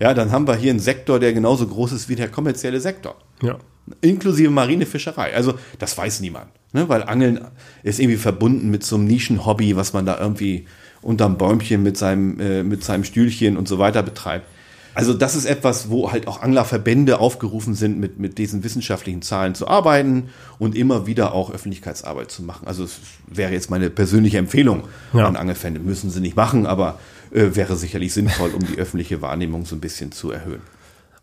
[0.00, 3.16] ja, dann haben wir hier einen Sektor, der genauso groß ist wie der kommerzielle Sektor.
[3.42, 3.58] Ja.
[4.00, 5.34] Inklusive Marinefischerei.
[5.34, 6.46] Also, das weiß niemand.
[6.72, 6.88] Ne?
[6.88, 7.40] Weil Angeln
[7.82, 10.66] ist irgendwie verbunden mit so einem Nischenhobby, was man da irgendwie
[11.02, 14.46] unterm Bäumchen mit seinem, äh, mit seinem Stühlchen und so weiter betreibt.
[14.94, 19.56] Also das ist etwas, wo halt auch Anglerverbände aufgerufen sind, mit, mit diesen wissenschaftlichen Zahlen
[19.56, 20.28] zu arbeiten
[20.58, 22.68] und immer wieder auch Öffentlichkeitsarbeit zu machen.
[22.68, 25.26] Also es wäre jetzt meine persönliche Empfehlung ja.
[25.26, 25.80] an Angelverbände.
[25.80, 27.00] Müssen sie nicht machen, aber
[27.34, 30.62] äh, wäre sicherlich sinnvoll, um die öffentliche Wahrnehmung so ein bisschen zu erhöhen.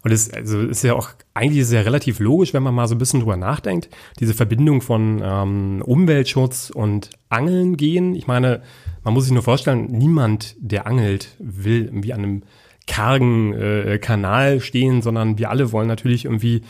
[0.04, 2.98] Und es also ist ja auch eigentlich sehr relativ logisch, wenn man mal so ein
[2.98, 8.16] bisschen drüber nachdenkt, diese Verbindung von ähm, Umweltschutz und Angeln gehen.
[8.16, 8.64] Ich meine,
[9.04, 12.44] man muss sich nur vorstellen, niemand, der angelt, will irgendwie an einem
[12.88, 16.64] kargen äh, Kanal stehen, sondern wir alle wollen natürlich irgendwie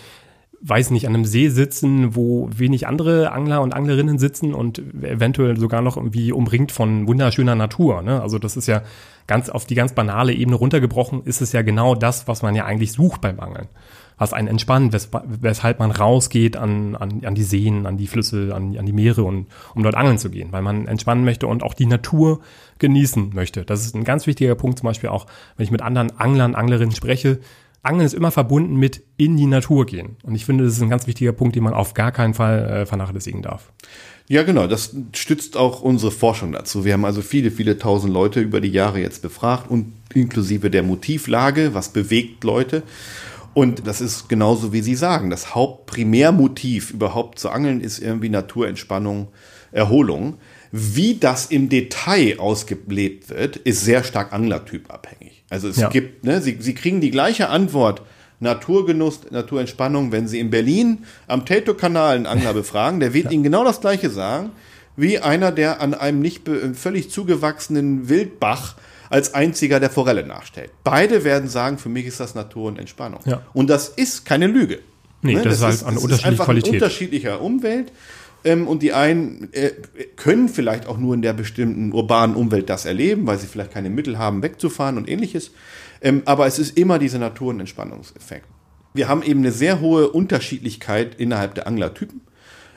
[0.63, 5.57] weiß nicht, an einem See sitzen, wo wenig andere Angler und Anglerinnen sitzen und eventuell
[5.57, 8.03] sogar noch irgendwie umringt von wunderschöner Natur.
[8.03, 8.21] Ne?
[8.21, 8.83] Also das ist ja
[9.31, 12.65] ganz auf die ganz banale Ebene runtergebrochen, ist es ja genau das, was man ja
[12.65, 13.69] eigentlich sucht beim Angeln.
[14.17, 18.53] Was einen entspannt, wes weshalb man rausgeht an, an, an die Seen, an die Flüsse,
[18.53, 21.63] an, an die Meere und um dort angeln zu gehen, weil man entspannen möchte und
[21.63, 22.41] auch die Natur
[22.79, 23.63] genießen möchte.
[23.63, 26.93] Das ist ein ganz wichtiger Punkt, zum Beispiel auch, wenn ich mit anderen Anglern, Anglerinnen
[26.93, 27.39] spreche,
[27.83, 30.17] Angeln ist immer verbunden mit in die Natur gehen.
[30.23, 32.69] Und ich finde, das ist ein ganz wichtiger Punkt, den man auf gar keinen Fall
[32.69, 33.71] äh, vernachlässigen darf.
[34.27, 34.67] Ja, genau.
[34.67, 36.85] Das stützt auch unsere Forschung dazu.
[36.85, 40.83] Wir haben also viele, viele tausend Leute über die Jahre jetzt befragt und inklusive der
[40.83, 42.83] Motivlage, was bewegt Leute.
[43.53, 45.29] Und das ist genauso, wie Sie sagen.
[45.29, 49.27] Das Hauptprimärmotiv überhaupt zu angeln ist irgendwie Naturentspannung,
[49.71, 50.37] Erholung.
[50.71, 55.43] Wie das im Detail ausgelebt wird, ist sehr stark anglertypabhängig.
[55.49, 55.89] Also es ja.
[55.89, 58.01] gibt, ne, Sie, Sie kriegen die gleiche Antwort
[58.41, 63.31] Naturgenuss, Naturentspannung, wenn Sie in Berlin am Tato-Kanal einen Angler befragen, der wird ja.
[63.31, 64.49] Ihnen genau das Gleiche sagen,
[64.97, 66.41] wie einer, der an einem nicht
[66.73, 68.75] völlig zugewachsenen Wildbach
[69.09, 70.71] als einziger der Forelle nachstellt.
[70.83, 73.19] Beide werden sagen, für mich ist das Natur und Entspannung.
[73.25, 73.41] Ja.
[73.53, 74.79] Und das ist keine Lüge.
[75.21, 75.43] Nee, ne?
[75.43, 76.73] das, das, ist halt eine unterschiedliche Qualität.
[76.73, 77.91] unterschiedlicher Umwelt.
[78.43, 79.71] Ähm, und die einen äh,
[80.15, 83.89] können vielleicht auch nur in der bestimmten urbanen Umwelt das erleben, weil sie vielleicht keine
[83.89, 85.51] Mittel haben, wegzufahren und ähnliches.
[86.01, 88.47] Ähm, aber es ist immer dieser Natur- und Entspannungseffekt.
[88.93, 92.21] Wir haben eben eine sehr hohe Unterschiedlichkeit innerhalb der Anglertypen.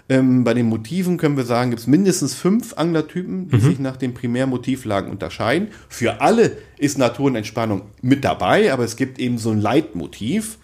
[0.09, 3.61] Ähm, bei den Motiven können wir sagen, gibt es mindestens fünf Anglertypen, die mhm.
[3.61, 5.69] sich nach den Primärmotivlagen unterscheiden.
[5.89, 10.59] Für alle ist Natur und Entspannung mit dabei, aber es gibt eben so ein Leitmotiv.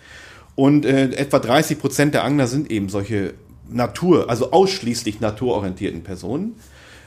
[0.57, 3.33] Und äh, etwa 30 Prozent der Angler sind eben solche
[3.71, 6.57] Natur, also ausschließlich naturorientierten Personen,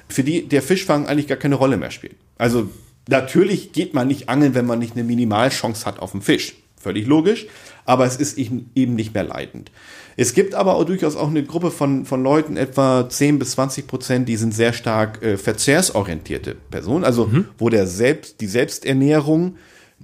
[0.09, 2.15] für die der Fischfang eigentlich gar keine Rolle mehr spielt.
[2.37, 2.69] Also
[3.07, 6.55] natürlich geht man nicht angeln, wenn man nicht eine Minimalchance hat auf den Fisch.
[6.77, 7.47] Völlig logisch,
[7.85, 9.71] aber es ist eben nicht mehr leidend.
[10.17, 13.87] Es gibt aber auch durchaus auch eine Gruppe von, von Leuten, etwa 10 bis 20
[13.87, 17.45] Prozent, die sind sehr stark äh, verzehrsorientierte Personen, also mhm.
[17.57, 19.55] wo der Selbst, die Selbsternährung,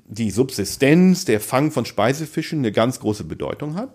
[0.07, 3.93] die Subsistenz, der Fang von Speisefischen eine ganz große Bedeutung hat.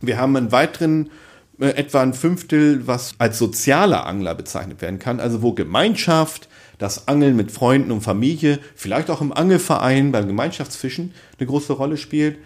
[0.00, 1.10] Wir haben einen weiteren
[1.58, 7.08] äh, etwa ein Fünftel, was als sozialer Angler bezeichnet werden kann, also wo Gemeinschaft, das
[7.08, 12.36] Angeln mit Freunden und Familie, vielleicht auch im Angelverein beim Gemeinschaftsfischen eine große Rolle spielt.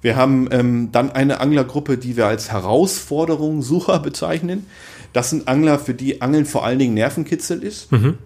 [0.00, 4.66] Wir haben ähm, dann eine Anglergruppe, die wir als Herausforderung Sucher bezeichnen.
[5.12, 8.18] Das sind Angler, für die Angeln vor allen Dingen Nervenkitzel ist, mhm.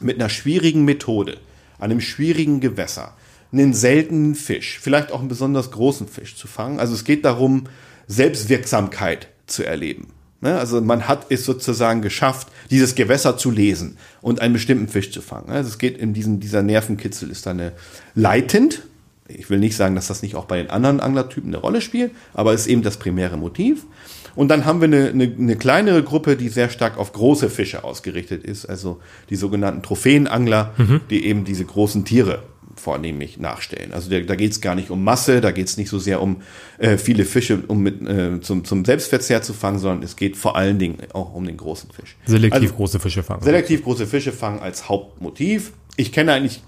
[0.00, 1.38] mit einer schwierigen Methode,
[1.78, 3.14] einem schwierigen Gewässer,
[3.52, 6.80] einen seltenen Fisch, vielleicht auch einen besonders großen Fisch zu fangen.
[6.80, 7.64] Also es geht darum,
[8.08, 10.08] Selbstwirksamkeit zu erleben.
[10.40, 10.58] Ne?
[10.58, 15.22] Also man hat es sozusagen geschafft, dieses Gewässer zu lesen und einen bestimmten Fisch zu
[15.22, 15.48] fangen.
[15.48, 17.72] Also es geht in diesem, dieser Nervenkitzel ist dann
[18.14, 18.82] leitend,
[19.26, 22.12] ich will nicht sagen, dass das nicht auch bei den anderen Anglertypen eine Rolle spielt,
[22.34, 23.86] aber ist eben das primäre Motiv.
[24.34, 27.84] Und dann haben wir eine, eine, eine kleinere Gruppe, die sehr stark auf große Fische
[27.84, 31.00] ausgerichtet ist, also die sogenannten Trophäenangler, mhm.
[31.08, 32.42] die eben diese großen Tiere
[32.84, 33.92] vornehmlich nachstellen.
[33.92, 36.20] Also der, da geht es gar nicht um Masse, da geht es nicht so sehr
[36.20, 36.42] um
[36.78, 40.54] äh, viele Fische, um mit, äh, zum, zum Selbstverzehr zu fangen, sondern es geht vor
[40.54, 42.16] allen Dingen auch um den großen Fisch.
[42.26, 43.42] Selektiv also, große Fische fangen.
[43.42, 45.72] Selektiv große Fische fangen als Hauptmotiv.
[45.96, 46.62] Ich kenne eigentlich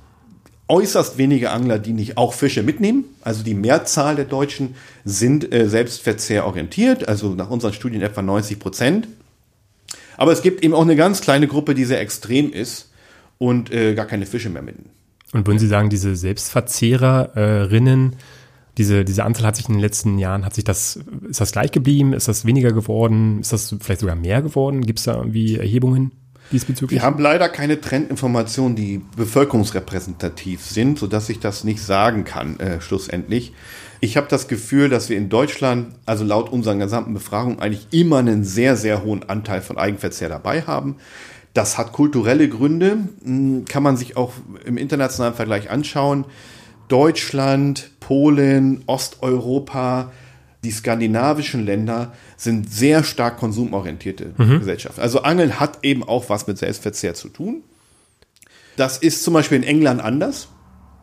[0.68, 3.04] äußerst wenige Angler, die nicht auch Fische mitnehmen.
[3.20, 4.74] Also die Mehrzahl der Deutschen
[5.04, 9.08] sind äh, selbstverzehrorientiert, also nach unseren Studien etwa 90 Prozent.
[10.16, 12.90] Aber es gibt eben auch eine ganz kleine Gruppe, die sehr extrem ist
[13.36, 14.95] und äh, gar keine Fische mehr mitnehmen.
[15.36, 18.16] Und würden Sie sagen, diese Selbstverzehrerinnen,
[18.78, 21.72] diese, diese Anzahl hat sich in den letzten Jahren, hat sich das, ist das gleich
[21.72, 22.12] geblieben?
[22.12, 23.40] Ist das weniger geworden?
[23.40, 24.84] Ist das vielleicht sogar mehr geworden?
[24.84, 26.12] Gibt es da irgendwie Erhebungen?
[26.52, 27.00] diesbezüglich?
[27.00, 32.80] Wir haben leider keine Trendinformationen, die bevölkerungsrepräsentativ sind, sodass ich das nicht sagen kann, äh,
[32.80, 33.52] schlussendlich.
[34.00, 38.18] Ich habe das Gefühl, dass wir in Deutschland, also laut unseren gesamten Befragungen, eigentlich immer
[38.18, 40.96] einen sehr, sehr hohen Anteil von Eigenverzehr dabei haben.
[41.56, 44.34] Das hat kulturelle Gründe, hm, kann man sich auch
[44.66, 46.26] im internationalen Vergleich anschauen.
[46.88, 50.12] Deutschland, Polen, Osteuropa,
[50.64, 54.58] die skandinavischen Länder sind sehr stark konsumorientierte mhm.
[54.58, 55.00] Gesellschaften.
[55.00, 57.62] Also Angeln hat eben auch was mit Selbstverzehr zu tun.
[58.76, 60.48] Das ist zum Beispiel in England anders.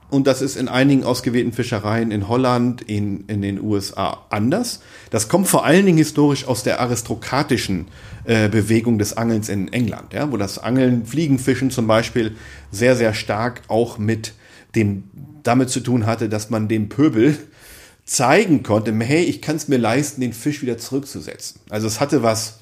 [0.10, 4.82] Und das ist in einigen ausgewählten Fischereien in Holland, in, in den USA anders.
[5.10, 7.88] Das kommt vor allen Dingen historisch aus der aristokratischen
[8.26, 12.36] äh, Bewegung des Angelns in England, ja, wo das Angeln, Fliegenfischen zum Beispiel
[12.72, 14.34] sehr, sehr stark auch mit
[14.76, 15.06] dem,
[15.44, 17.38] damit zu tun hatte, dass man dem Pöbel
[18.06, 21.62] zeigen konnte, hey, ich kann es mir leisten, den Fisch wieder zurückzusetzen.
[21.70, 22.60] Also es hatte was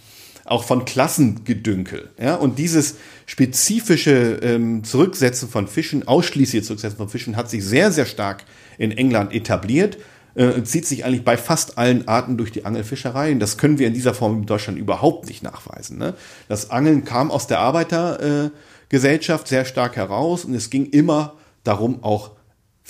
[0.51, 2.09] auch von Klassengedünkel.
[2.21, 2.35] Ja?
[2.35, 8.05] Und dieses spezifische ähm, Zurücksetzen von Fischen, ausschließliche Zurücksetzen von Fischen, hat sich sehr, sehr
[8.05, 8.43] stark
[8.77, 9.97] in England etabliert.
[10.35, 13.31] Äh, zieht sich eigentlich bei fast allen Arten durch die Angelfischerei.
[13.31, 15.97] Und das können wir in dieser Form in Deutschland überhaupt nicht nachweisen.
[15.97, 16.13] Ne?
[16.47, 21.33] Das Angeln kam aus der Arbeitergesellschaft äh, sehr stark heraus und es ging immer
[21.63, 22.31] darum, auch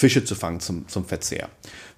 [0.02, 1.48] Fische zu fangen zum, zum Verzehr.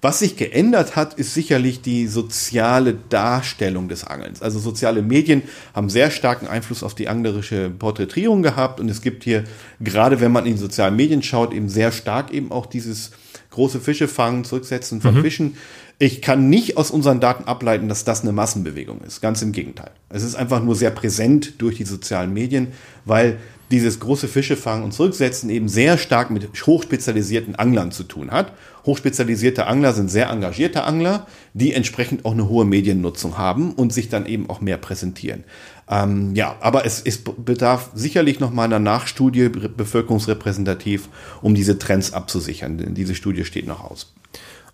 [0.02, 4.42] Was sich geändert hat, ist sicherlich die soziale Darstellung des Angelns.
[4.42, 9.24] Also soziale Medien haben sehr starken Einfluss auf die anglerische Porträtierung gehabt und es gibt
[9.24, 9.44] hier,
[9.80, 13.12] gerade wenn man in sozialen Medien schaut, eben sehr stark eben auch dieses
[13.50, 15.22] große Fische fangen, zurücksetzen von mhm.
[15.22, 15.56] Fischen.
[15.98, 19.22] Ich kann nicht aus unseren Daten ableiten, dass das eine Massenbewegung ist.
[19.22, 19.92] Ganz im Gegenteil.
[20.10, 22.72] Es ist einfach nur sehr präsent durch die sozialen Medien,
[23.06, 23.38] weil
[23.74, 28.52] dieses große Fische fangen und zurücksetzen eben sehr stark mit hochspezialisierten Anglern zu tun hat.
[28.86, 34.08] Hochspezialisierte Angler sind sehr engagierte Angler, die entsprechend auch eine hohe Mediennutzung haben und sich
[34.08, 35.42] dann eben auch mehr präsentieren.
[35.90, 41.08] Ähm, ja, aber es, es bedarf sicherlich noch mal einer Nachstudie bevölkerungsrepräsentativ,
[41.42, 42.94] um diese Trends abzusichern.
[42.94, 44.14] Diese Studie steht noch aus.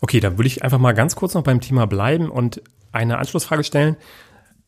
[0.02, 2.60] Okay, dann würde ich einfach mal ganz kurz noch beim Thema bleiben und
[2.92, 3.96] eine Anschlussfrage stellen.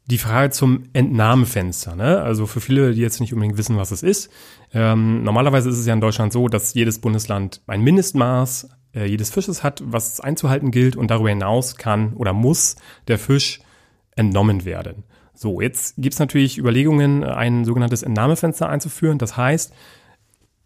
[0.06, 1.94] Die Frage zum Entnahmefenster.
[1.94, 2.20] Ne?
[2.20, 4.30] Also für viele, die jetzt nicht unbedingt wissen, was es ist.
[4.74, 9.30] Ähm, normalerweise ist es ja in Deutschland so, dass jedes Bundesland ein Mindestmaß äh, jedes
[9.30, 10.96] Fisches hat, was einzuhalten gilt.
[10.96, 12.76] Und darüber hinaus kann oder muss
[13.08, 13.60] der Fisch
[14.16, 15.04] entnommen werden.
[15.34, 19.18] So, jetzt gibt es natürlich Überlegungen, ein sogenanntes Entnahmefenster einzuführen.
[19.18, 19.72] Das heißt,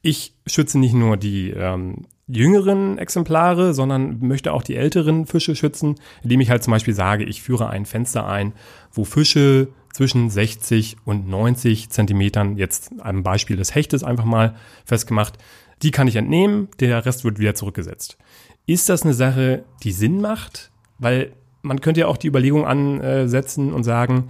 [0.06, 5.96] ich schütze nicht nur die ähm, jüngeren Exemplare, sondern möchte auch die älteren Fische schützen,
[6.22, 8.52] indem ich halt zum Beispiel sage, ich führe ein Fenster ein,
[8.92, 15.38] wo Fische zwischen 60 und 90 Zentimetern, jetzt am Beispiel des Hechtes einfach mal festgemacht,
[15.82, 18.16] die kann ich entnehmen, der Rest wird wieder zurückgesetzt.
[18.64, 20.70] Ist das eine Sache, die Sinn macht?
[20.98, 24.28] Weil man könnte ja auch die Überlegung ansetzen und sagen,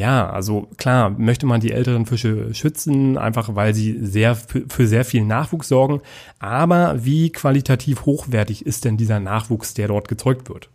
[0.00, 5.04] ja, also klar, möchte man die älteren Fische schützen, einfach weil sie sehr für sehr
[5.04, 6.00] viel Nachwuchs sorgen.
[6.38, 10.70] Aber wie qualitativ hochwertig ist denn dieser Nachwuchs, der dort gezeugt wird?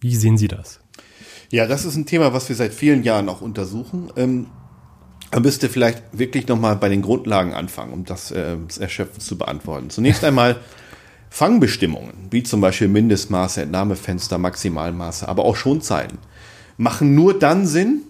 [0.00, 0.80] Wie sehen Sie das?
[1.50, 4.12] Ja, das ist ein Thema, was wir seit vielen Jahren auch untersuchen.
[4.16, 4.48] Ähm,
[5.32, 9.88] man müsste vielleicht wirklich nochmal bei den Grundlagen anfangen, um das äh, erschöpfend zu beantworten.
[9.88, 10.56] Zunächst einmal
[11.30, 16.18] Fangbestimmungen, wie zum Beispiel Mindestmaße, Entnahmefenster, Maximalmaße, aber auch Schonzeiten,
[16.76, 18.02] machen nur dann Sinn,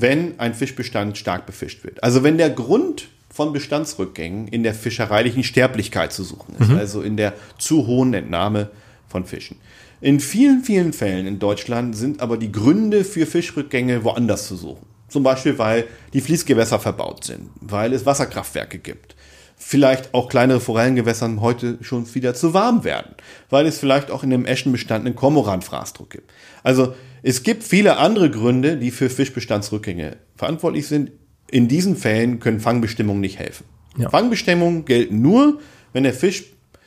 [0.00, 2.02] wenn ein Fischbestand stark befischt wird.
[2.02, 6.78] Also wenn der Grund von Bestandsrückgängen in der fischereilichen Sterblichkeit zu suchen ist, mhm.
[6.78, 8.70] also in der zu hohen Entnahme
[9.08, 9.58] von Fischen.
[10.00, 14.86] In vielen, vielen Fällen in Deutschland sind aber die Gründe für Fischrückgänge woanders zu suchen.
[15.08, 19.16] Zum Beispiel, weil die Fließgewässer verbaut sind, weil es Wasserkraftwerke gibt,
[19.56, 23.14] vielleicht auch kleinere Forellengewässern heute schon wieder zu warm werden,
[23.48, 26.30] weil es vielleicht auch in dem Eschenbestand einen Kormoranfraßdruck gibt.
[26.62, 26.94] Also
[27.28, 31.10] es gibt viele andere Gründe, die für Fischbestandsrückgänge verantwortlich sind.
[31.50, 33.64] In diesen Fällen können Fangbestimmungen nicht helfen.
[33.98, 34.10] Ja.
[34.10, 35.58] Fangbestimmungen gelten nur,
[35.92, 36.44] wenn der Fisch,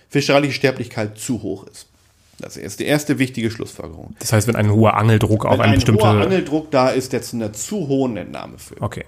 [0.08, 1.88] fischereiliche Sterblichkeit zu hoch ist.
[2.38, 4.16] Das ist die erste wichtige Schlussfolgerung.
[4.20, 6.04] Das heißt, wenn ein hoher Angeldruck auf eine bestimmte...
[6.04, 8.82] Wenn ein hoher Angeldruck da ist, der zu einer zu hohen Entnahme führt.
[8.82, 9.04] Okay.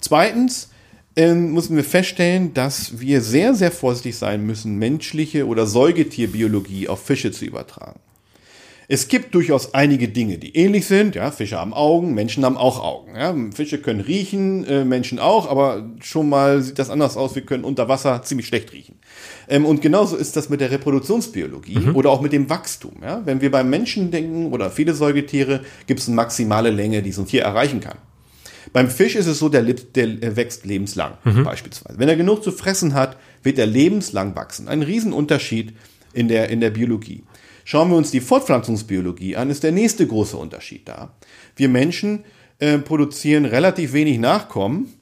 [0.00, 0.70] Zweitens,
[1.14, 7.04] ähm, müssen wir feststellen, dass wir sehr, sehr vorsichtig sein müssen, menschliche oder Säugetierbiologie auf
[7.04, 8.00] Fische zu übertragen.
[8.88, 11.14] Es gibt durchaus einige Dinge, die ähnlich sind.
[11.14, 13.16] Ja, Fische haben Augen, Menschen haben auch Augen.
[13.16, 17.34] Ja, Fische können riechen, äh, Menschen auch, aber schon mal sieht das anders aus.
[17.34, 18.96] Wir können unter Wasser ziemlich schlecht riechen.
[19.48, 21.96] Ähm, und genauso ist das mit der Reproduktionsbiologie mhm.
[21.96, 22.96] oder auch mit dem Wachstum.
[23.02, 23.22] Ja?
[23.24, 27.22] Wenn wir beim Menschen denken oder viele Säugetiere, gibt es eine maximale Länge, die so
[27.22, 27.96] ein Tier erreichen kann.
[28.72, 31.44] Beim Fisch ist es so, der, der wächst lebenslang mhm.
[31.44, 31.98] beispielsweise.
[31.98, 34.68] Wenn er genug zu fressen hat, wird er lebenslang wachsen.
[34.68, 35.74] Ein Riesenunterschied
[36.12, 37.22] in der, in der Biologie.
[37.64, 41.14] Schauen wir uns die Fortpflanzungsbiologie an, ist der nächste große Unterschied da.
[41.56, 42.24] Wir Menschen
[42.58, 44.92] äh, produzieren relativ wenig Nachkommen,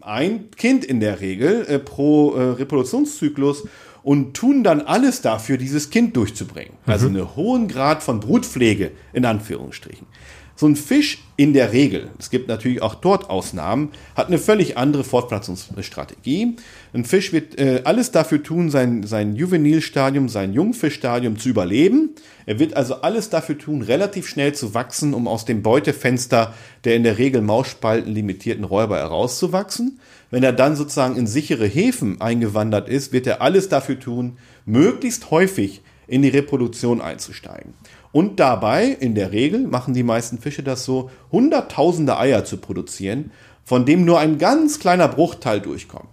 [0.00, 3.64] ein Kind in der Regel äh, pro äh, Reproduktionszyklus
[4.02, 6.74] und tun dann alles dafür, dieses Kind durchzubringen.
[6.86, 7.16] Also mhm.
[7.16, 10.06] einen hohen Grad von Brutpflege in Anführungsstrichen.
[10.54, 14.76] So ein Fisch in der Regel, es gibt natürlich auch dort Ausnahmen, hat eine völlig
[14.76, 16.56] andere Fortpflanzungsstrategie.
[16.92, 22.10] Ein Fisch wird äh, alles dafür tun, sein, sein Juvenilstadium, sein Jungfischstadium zu überleben.
[22.46, 26.96] Er wird also alles dafür tun, relativ schnell zu wachsen, um aus dem Beutefenster der
[26.96, 30.00] in der Regel Mausspalten limitierten Räuber herauszuwachsen.
[30.30, 35.30] Wenn er dann sozusagen in sichere Häfen eingewandert ist, wird er alles dafür tun, möglichst
[35.30, 37.74] häufig in die Reproduktion einzusteigen.
[38.12, 43.32] Und dabei, in der Regel, machen die meisten Fische das so, hunderttausende Eier zu produzieren,
[43.64, 46.08] von dem nur ein ganz kleiner Bruchteil durchkommt.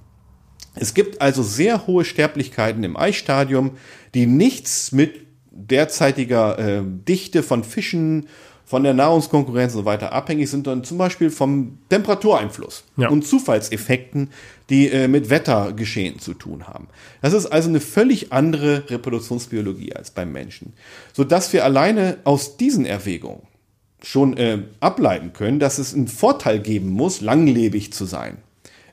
[0.75, 3.71] Es gibt also sehr hohe Sterblichkeiten im Eistadium,
[4.13, 8.27] die nichts mit derzeitiger äh, Dichte von Fischen,
[8.63, 13.09] von der Nahrungskonkurrenz und so weiter abhängig sind, dann zum Beispiel vom Temperatureinfluss ja.
[13.09, 14.29] und Zufallseffekten,
[14.69, 16.87] die äh, mit Wettergeschehen zu tun haben.
[17.21, 20.73] Das ist also eine völlig andere Reproduktionsbiologie als beim Menschen,
[21.13, 23.41] so dass wir alleine aus diesen Erwägungen
[24.01, 28.37] schon äh, ableiten können, dass es einen Vorteil geben muss, langlebig zu sein.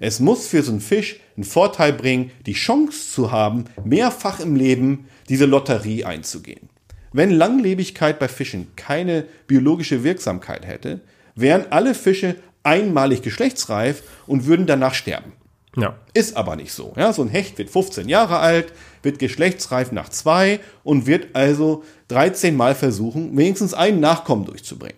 [0.00, 4.56] Es muss für so einen Fisch einen Vorteil bringen, die Chance zu haben, mehrfach im
[4.56, 6.68] Leben diese Lotterie einzugehen.
[7.12, 11.00] Wenn Langlebigkeit bei Fischen keine biologische Wirksamkeit hätte,
[11.34, 15.32] wären alle Fische einmalig geschlechtsreif und würden danach sterben.
[15.76, 15.96] Ja.
[16.14, 16.94] Ist aber nicht so.
[16.96, 18.72] Ja, so ein Hecht wird 15 Jahre alt,
[19.02, 24.96] wird geschlechtsreif nach zwei und wird also 13 Mal versuchen, wenigstens einen Nachkommen durchzubringen.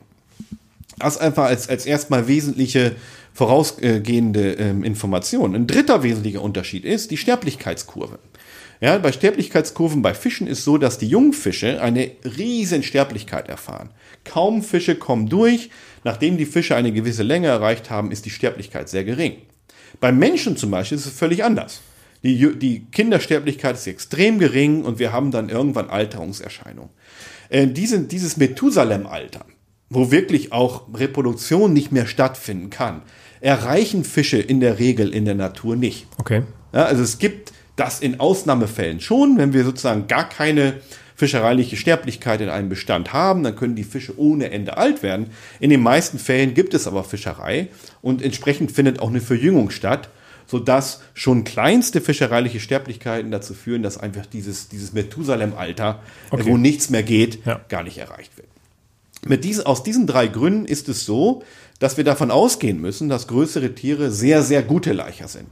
[0.98, 2.96] Das einfach als, als erstmal wesentliche
[3.34, 5.54] vorausgehende ähm, Information.
[5.54, 8.18] Ein dritter wesentlicher Unterschied ist die Sterblichkeitskurve.
[8.80, 13.90] Ja, bei Sterblichkeitskurven bei Fischen ist so, dass die Jungfische eine riesen Sterblichkeit erfahren.
[14.24, 15.70] Kaum Fische kommen durch.
[16.04, 19.38] Nachdem die Fische eine gewisse Länge erreicht haben, ist die Sterblichkeit sehr gering.
[20.00, 21.80] Beim Menschen zum Beispiel ist es völlig anders.
[22.22, 26.90] Die, die Kindersterblichkeit ist extrem gering und wir haben dann irgendwann Alterungserscheinungen.
[27.48, 29.44] Äh, diese, dieses Methusalem-Alter,
[29.88, 33.02] wo wirklich auch Reproduktion nicht mehr stattfinden kann,
[33.40, 36.06] erreichen Fische in der Regel in der Natur nicht.
[36.18, 36.42] Okay.
[36.72, 40.74] Ja, also es gibt das in Ausnahmefällen schon, wenn wir sozusagen gar keine
[41.18, 45.30] fischereiliche Sterblichkeit in einem Bestand haben, dann können die Fische ohne Ende alt werden.
[45.58, 47.68] In den meisten Fällen gibt es aber Fischerei
[48.02, 50.10] und entsprechend findet auch eine Verjüngung statt,
[50.46, 56.00] sodass schon kleinste fischereiliche Sterblichkeiten dazu führen, dass einfach dieses, dieses Methusalem-Alter,
[56.30, 56.44] okay.
[56.46, 57.60] wo nichts mehr geht, ja.
[57.68, 58.46] gar nicht erreicht wird.
[59.26, 61.42] Mit diesen, aus diesen drei Gründen ist es so,
[61.80, 65.48] dass wir davon ausgehen müssen, dass größere Tiere sehr, sehr gute Leicher sind.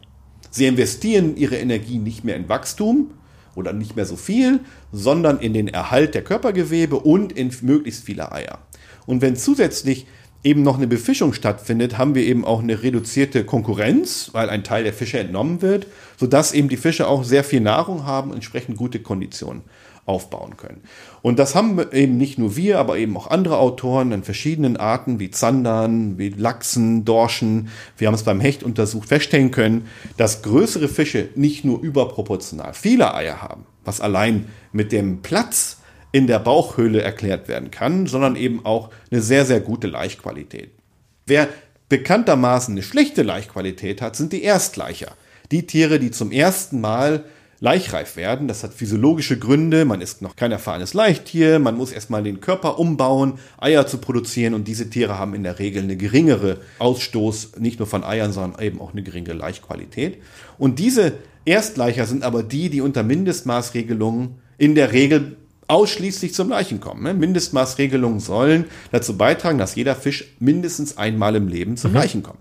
[0.49, 3.11] Sie investieren ihre Energie nicht mehr in Wachstum,
[3.57, 4.61] oder nicht mehr so viel,
[4.93, 8.59] sondern in den Erhalt der Körpergewebe und in möglichst viele Eier.
[9.07, 10.07] Und wenn zusätzlich
[10.45, 14.85] eben noch eine Befischung stattfindet, haben wir eben auch eine reduzierte Konkurrenz, weil ein Teil
[14.85, 19.01] der Fische entnommen wird, sodass eben die Fische auch sehr viel Nahrung haben, entsprechend gute
[19.01, 19.63] Konditionen
[20.07, 20.83] aufbauen können.
[21.21, 25.19] Und das haben eben nicht nur wir, aber eben auch andere Autoren in verschiedenen Arten
[25.19, 27.69] wie Zandern, wie Lachsen, Dorschen.
[27.99, 33.15] Wir haben es beim Hecht untersucht, feststellen können, dass größere Fische nicht nur überproportional viele
[33.15, 35.79] Eier haben, was allein mit dem Platz
[36.13, 40.71] in der Bauchhöhle erklärt werden kann, sondern eben auch eine sehr, sehr gute Laichqualität.
[41.27, 41.49] Wer
[41.89, 45.13] bekanntermaßen eine schlechte Laichqualität hat, sind die Erstleicher.
[45.51, 47.25] Die Tiere, die zum ersten Mal
[47.61, 48.49] laichreif werden.
[48.49, 49.85] Das hat physiologische Gründe.
[49.85, 51.59] Man ist noch kein erfahrenes Leichttier.
[51.59, 54.55] Man muss erstmal den Körper umbauen, Eier zu produzieren.
[54.55, 58.61] Und diese Tiere haben in der Regel eine geringere Ausstoß, nicht nur von Eiern, sondern
[58.63, 60.19] eben auch eine geringere Laichqualität.
[60.59, 65.37] Und diese Erstleicher sind aber die, die unter Mindestmaßregelungen in der Regel
[65.69, 67.03] ausschließlich zum Leichen kommen.
[67.03, 67.15] Ne?
[67.15, 71.97] Mindestmaßregelungen sollen dazu beitragen, dass jeder Fisch mindestens einmal im Leben zum mhm.
[71.97, 72.39] Leichen kommt.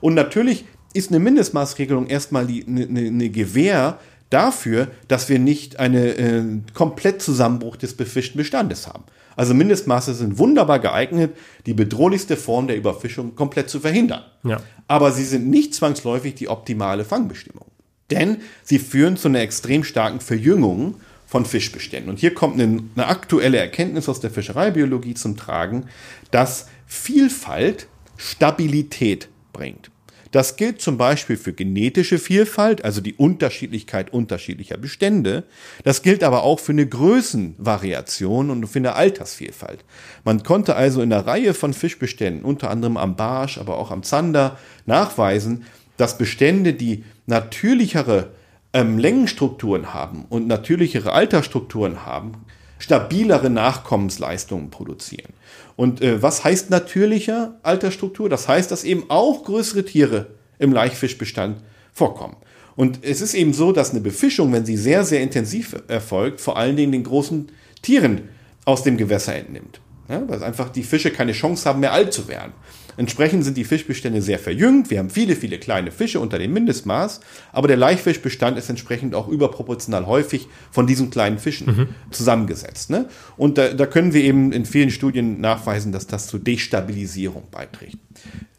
[0.00, 0.64] Und natürlich
[0.94, 3.98] ist eine Mindestmaßregelung erstmal die, eine, eine Gewähr
[4.30, 9.04] dafür, dass wir nicht einen äh, Komplettzusammenbruch des befischten Bestandes haben.
[9.36, 14.24] Also Mindestmaße sind wunderbar geeignet, die bedrohlichste Form der Überfischung komplett zu verhindern.
[14.42, 14.60] Ja.
[14.88, 17.66] Aber sie sind nicht zwangsläufig die optimale Fangbestimmung.
[18.10, 22.10] Denn sie führen zu einer extrem starken Verjüngung von Fischbeständen.
[22.10, 25.86] Und hier kommt eine, eine aktuelle Erkenntnis aus der Fischereibiologie zum Tragen,
[26.30, 29.90] dass Vielfalt Stabilität bringt.
[30.30, 35.44] Das gilt zum Beispiel für genetische Vielfalt, also die Unterschiedlichkeit unterschiedlicher Bestände.
[35.84, 39.84] Das gilt aber auch für eine Größenvariation und für eine Altersvielfalt.
[40.24, 44.02] Man konnte also in einer Reihe von Fischbeständen, unter anderem am Barsch, aber auch am
[44.02, 45.64] Zander, nachweisen,
[45.96, 48.30] dass Bestände, die natürlichere
[48.72, 52.32] ähm, Längenstrukturen haben und natürlichere Altersstrukturen haben,
[52.78, 55.32] stabilere Nachkommensleistungen produzieren.
[55.78, 58.28] Und äh, was heißt natürlicher Altersstruktur?
[58.28, 60.26] Das heißt, dass eben auch größere Tiere
[60.58, 61.62] im Laichfischbestand
[61.92, 62.34] vorkommen.
[62.74, 66.56] Und es ist eben so, dass eine Befischung, wenn sie sehr, sehr intensiv erfolgt, vor
[66.56, 68.22] allen Dingen den großen Tieren
[68.64, 69.80] aus dem Gewässer entnimmt.
[70.08, 72.54] Ja, weil einfach die Fische keine Chance haben, mehr alt zu werden.
[72.98, 74.90] Entsprechend sind die Fischbestände sehr verjüngt.
[74.90, 77.20] Wir haben viele, viele kleine Fische unter dem Mindestmaß,
[77.52, 81.88] aber der Laichfischbestand ist entsprechend auch überproportional häufig von diesen kleinen Fischen mhm.
[82.10, 82.90] zusammengesetzt.
[82.90, 83.08] Ne?
[83.36, 87.98] Und da, da können wir eben in vielen Studien nachweisen, dass das zur Destabilisierung beiträgt.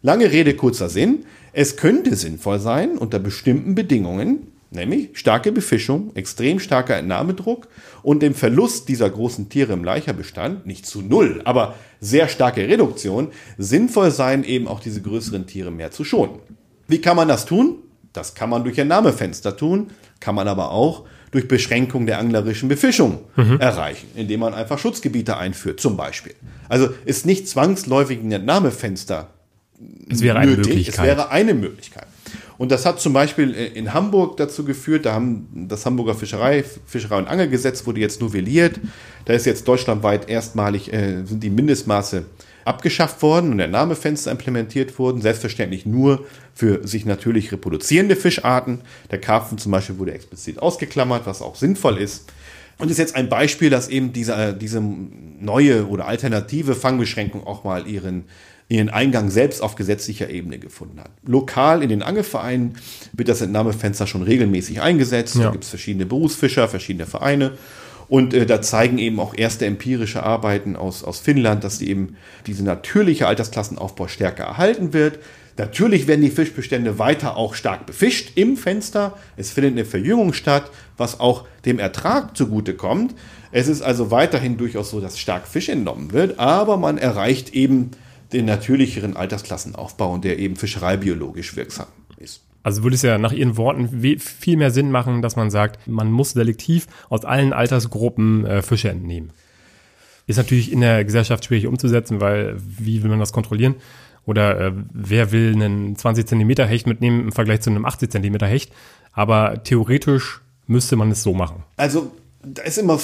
[0.02, 1.26] Lange Rede, kurzer Sinn.
[1.52, 7.68] Es könnte sinnvoll sein, unter bestimmten Bedingungen, Nämlich starke Befischung, extrem starker Entnahmedruck
[8.04, 13.30] und dem Verlust dieser großen Tiere im Leicherbestand, nicht zu null, aber sehr starke Reduktion,
[13.58, 16.40] sinnvoll sein, eben auch diese größeren Tiere mehr zu schonen.
[16.88, 17.78] Wie kann man das tun?
[18.14, 19.88] Das kann man durch Entnahmefenster tun,
[20.20, 23.60] kann man aber auch durch Beschränkung der anglerischen Befischung mhm.
[23.60, 26.34] erreichen, indem man einfach Schutzgebiete einführt, zum Beispiel.
[26.68, 29.30] Also ist nicht zwangsläufig ein Entnahmefenster
[30.10, 30.96] es wäre nötig, eine Möglichkeit.
[30.96, 32.08] es wäre eine Möglichkeit.
[32.60, 36.66] Und das hat zum Beispiel äh, in Hamburg dazu geführt, da haben das Hamburger Fischerei,
[36.86, 38.82] Fischerei und Angelgesetz wurde jetzt novelliert.
[39.24, 42.26] Da ist jetzt deutschlandweit erstmalig, äh, sind die Mindestmaße
[42.66, 45.22] abgeschafft worden und der Namefenster implementiert worden.
[45.22, 48.82] Selbstverständlich nur für sich natürlich reproduzierende Fischarten.
[49.10, 52.30] Der Karpfen zum Beispiel wurde explizit ausgeklammert, was auch sinnvoll ist.
[52.78, 57.88] Und ist jetzt ein Beispiel, dass eben diese, diese neue oder alternative Fangbeschränkung auch mal
[57.88, 58.26] ihren
[58.70, 61.10] ihren Eingang selbst auf gesetzlicher Ebene gefunden hat.
[61.26, 62.78] Lokal in den Angelvereinen
[63.14, 65.36] wird das Entnahmefenster schon regelmäßig eingesetzt.
[65.36, 65.46] Ja.
[65.46, 67.54] Da gibt es verschiedene Berufsfischer, verschiedene Vereine.
[68.08, 72.16] Und äh, da zeigen eben auch erste empirische Arbeiten aus, aus Finnland, dass die eben
[72.46, 75.20] diese natürliche Altersklassenaufbau stärker erhalten wird.
[75.58, 79.18] Natürlich werden die Fischbestände weiter auch stark befischt im Fenster.
[79.36, 83.14] Es findet eine Verjüngung statt, was auch dem Ertrag zugutekommt.
[83.52, 87.92] Es ist also weiterhin durchaus so, dass stark Fisch entnommen wird, aber man erreicht eben
[88.34, 92.44] den natürlicheren Altersklassenaufbau und der eben fischereibiologisch wirksam ist.
[92.62, 96.12] Also würde es ja nach Ihren Worten viel mehr Sinn machen, dass man sagt, man
[96.12, 99.32] muss selektiv aus allen Altersgruppen äh, Fische entnehmen.
[100.28, 103.76] Ist natürlich in der Gesellschaft schwierig umzusetzen, weil wie will man das kontrollieren?
[104.26, 108.46] Oder äh, wer will einen 20 Zentimeter Hecht mitnehmen im Vergleich zu einem 80 Zentimeter
[108.46, 108.72] Hecht?
[109.14, 111.64] Aber theoretisch müsste man es so machen.
[111.78, 112.12] Also
[112.42, 112.98] da ist immer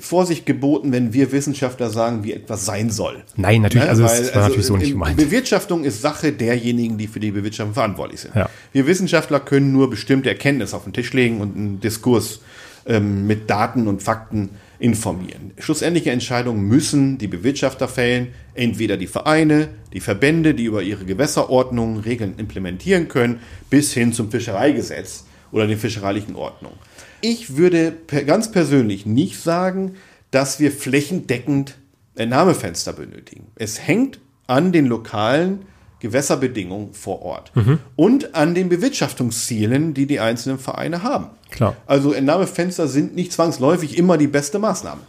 [0.00, 3.22] Vorsicht geboten, wenn wir Wissenschaftler sagen, wie etwas sein soll.
[3.36, 3.90] Nein, natürlich, ne?
[3.90, 5.16] also Weil, das war also natürlich so nicht gemeint.
[5.18, 8.34] Bewirtschaftung ist Sache derjenigen, die für die Bewirtschaftung verantwortlich sind.
[8.34, 8.48] Ja.
[8.72, 12.40] Wir Wissenschaftler können nur bestimmte Erkenntnisse auf den Tisch legen und einen Diskurs
[12.86, 15.52] ähm, mit Daten und Fakten informieren.
[15.58, 21.98] Schlussendliche Entscheidungen müssen die Bewirtschafter fällen, entweder die Vereine, die Verbände, die über ihre Gewässerordnungen
[22.00, 26.76] Regeln implementieren können, bis hin zum Fischereigesetz oder den fischereilichen Ordnungen.
[27.20, 27.92] Ich würde
[28.26, 29.94] ganz persönlich nicht sagen,
[30.30, 31.76] dass wir flächendeckend
[32.14, 33.46] Entnahmefenster benötigen.
[33.56, 35.66] Es hängt an den lokalen
[36.00, 37.78] Gewässerbedingungen vor Ort mhm.
[37.96, 41.28] und an den Bewirtschaftungszielen, die die einzelnen Vereine haben.
[41.50, 41.76] Klar.
[41.86, 45.00] Also Entnahmefenster sind nicht zwangsläufig immer die beste Maßnahme.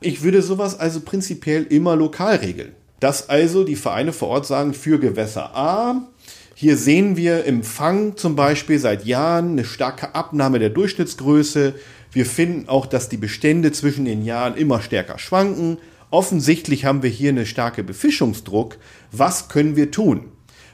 [0.00, 2.72] Ich würde sowas also prinzipiell immer lokal regeln.
[2.98, 6.02] Dass also die Vereine vor Ort sagen, für Gewässer A
[6.54, 11.74] hier sehen wir im Fang zum Beispiel seit Jahren eine starke Abnahme der Durchschnittsgröße.
[12.12, 15.78] Wir finden auch, dass die Bestände zwischen den Jahren immer stärker schwanken.
[16.10, 18.76] Offensichtlich haben wir hier eine starke Befischungsdruck.
[19.10, 20.26] Was können wir tun?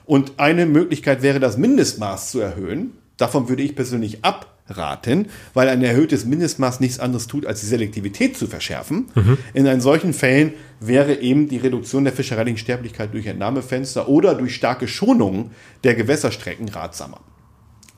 [0.04, 2.94] Und eine Möglichkeit wäre, das Mindestmaß zu erhöhen.
[3.16, 7.66] Davon würde ich persönlich ab raten, weil ein erhöhtes Mindestmaß nichts anderes tut, als die
[7.66, 9.06] Selektivität zu verschärfen.
[9.14, 9.38] Mhm.
[9.54, 14.88] In solchen Fällen wäre eben die Reduktion der fischereilichen Sterblichkeit durch Entnahmefenster oder durch starke
[14.88, 15.50] Schonungen
[15.84, 17.20] der Gewässerstrecken ratsamer.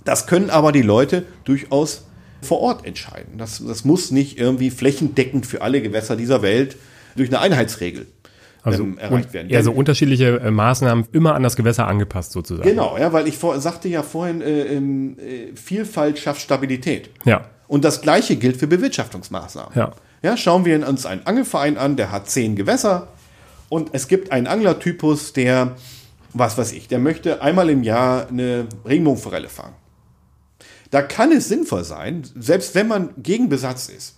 [0.04, 2.06] Das können aber die Leute durchaus
[2.42, 3.36] vor Ort entscheiden.
[3.36, 6.76] Das, das muss nicht irgendwie flächendeckend für alle Gewässer dieser Welt
[7.16, 8.06] durch eine Einheitsregel
[8.62, 9.48] also, ähm, erreicht werden.
[9.48, 12.68] Ja, so unterschiedliche äh, Maßnahmen immer an das Gewässer angepasst sozusagen.
[12.68, 17.10] Genau, ja, weil ich vor, sagte ja vorhin, äh, äh, Vielfalt schafft Stabilität.
[17.24, 17.46] Ja.
[17.68, 19.72] Und das Gleiche gilt für Bewirtschaftungsmaßnahmen.
[19.74, 19.92] Ja.
[20.22, 23.08] Ja, schauen wir uns einen Angelverein an, der hat zehn Gewässer
[23.70, 25.76] und es gibt einen Anglertypus, der,
[26.34, 29.74] was weiß ich, der möchte einmal im Jahr eine Regenbogenforelle fangen.
[30.90, 34.16] Da kann es sinnvoll sein, selbst wenn man gegen Besatz ist,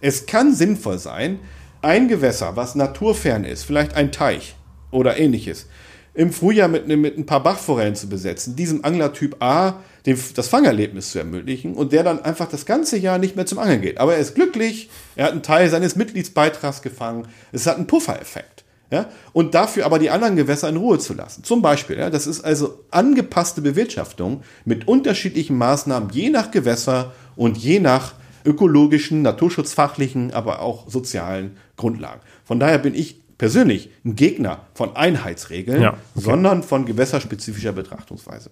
[0.00, 1.40] es kann sinnvoll sein,
[1.82, 4.56] ein Gewässer, was naturfern ist, vielleicht ein Teich
[4.90, 5.66] oder ähnliches,
[6.14, 11.10] im Frühjahr mit, mit ein paar Bachforellen zu besetzen, diesem Anglertyp A dem, das Fangerlebnis
[11.10, 13.98] zu ermöglichen und der dann einfach das ganze Jahr nicht mehr zum Angeln geht.
[13.98, 18.64] Aber er ist glücklich, er hat einen Teil seines Mitgliedsbeitrags gefangen, es hat einen Puffereffekt.
[18.90, 19.10] Ja?
[19.32, 21.42] Und dafür aber die anderen Gewässer in Ruhe zu lassen.
[21.42, 27.58] Zum Beispiel, ja, das ist also angepasste Bewirtschaftung mit unterschiedlichen Maßnahmen, je nach Gewässer und
[27.58, 28.14] je nach
[28.46, 32.20] ökologischen, naturschutzfachlichen, aber auch sozialen Grundlagen.
[32.44, 36.00] Von daher bin ich persönlich ein Gegner von Einheitsregeln, ja, okay.
[36.14, 38.50] sondern von gewässerspezifischer Betrachtungsweise.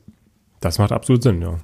[0.61, 1.59] Das macht absolut Sinn, ja.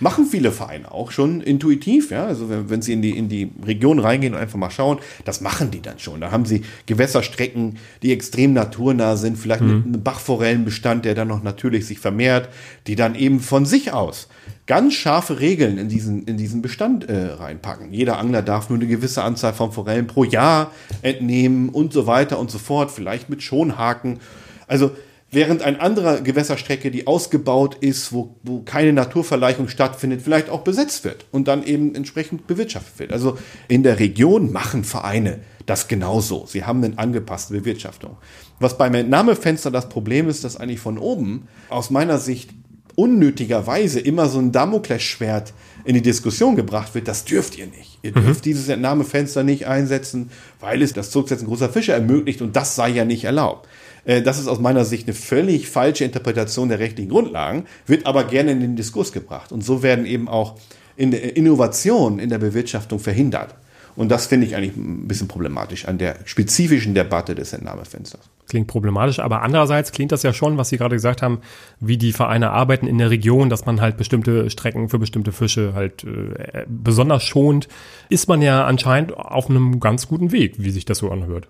[0.00, 2.26] Machen viele Vereine auch schon intuitiv, ja.
[2.26, 5.40] Also wenn, wenn, sie in die, in die Region reingehen und einfach mal schauen, das
[5.40, 6.20] machen die dann schon.
[6.20, 9.76] Da haben sie Gewässerstrecken, die extrem naturnah sind, vielleicht mhm.
[9.76, 12.48] mit einem Bachforellenbestand, der dann noch natürlich sich vermehrt,
[12.86, 14.28] die dann eben von sich aus
[14.68, 17.92] ganz scharfe Regeln in diesen, in diesen Bestand äh, reinpacken.
[17.92, 22.38] Jeder Angler darf nur eine gewisse Anzahl von Forellen pro Jahr entnehmen und so weiter
[22.38, 24.20] und so fort, vielleicht mit Schonhaken.
[24.66, 24.92] Also
[25.30, 31.04] während ein anderer Gewässerstrecke, die ausgebaut ist, wo, wo keine Naturverleichung stattfindet, vielleicht auch besetzt
[31.04, 33.12] wird und dann eben entsprechend bewirtschaftet wird.
[33.12, 33.36] Also
[33.68, 36.46] in der Region machen Vereine das genauso.
[36.46, 38.16] Sie haben eine angepasste Bewirtschaftung.
[38.58, 42.50] Was beim Entnahmefenster das Problem ist, dass eigentlich von oben aus meiner Sicht
[42.94, 45.52] unnötigerweise immer so ein Damoklesschwert
[45.84, 47.98] in die Diskussion gebracht wird, das dürft ihr nicht.
[48.02, 48.50] Ihr dürft mhm.
[48.50, 53.04] dieses Entnahmefenster nicht einsetzen, weil es das Zurücksetzen großer Fische ermöglicht und das sei ja
[53.04, 53.68] nicht erlaubt.
[54.08, 58.24] Äh, das ist aus meiner Sicht eine völlig falsche Interpretation der rechtlichen Grundlagen, wird aber
[58.24, 59.52] gerne in den Diskurs gebracht.
[59.52, 60.56] Und so werden eben auch
[60.96, 63.54] in der Innovation in der Bewirtschaftung verhindert.
[63.94, 68.30] Und das finde ich eigentlich ein bisschen problematisch an der spezifischen Debatte des Entnahmefensters.
[68.48, 71.40] Klingt problematisch, aber andererseits klingt das ja schon, was Sie gerade gesagt haben,
[71.80, 75.74] wie die Vereine arbeiten in der Region, dass man halt bestimmte Strecken für bestimmte Fische
[75.74, 77.68] halt äh, besonders schont,
[78.08, 81.48] ist man ja anscheinend auf einem ganz guten Weg, wie sich das so anhört.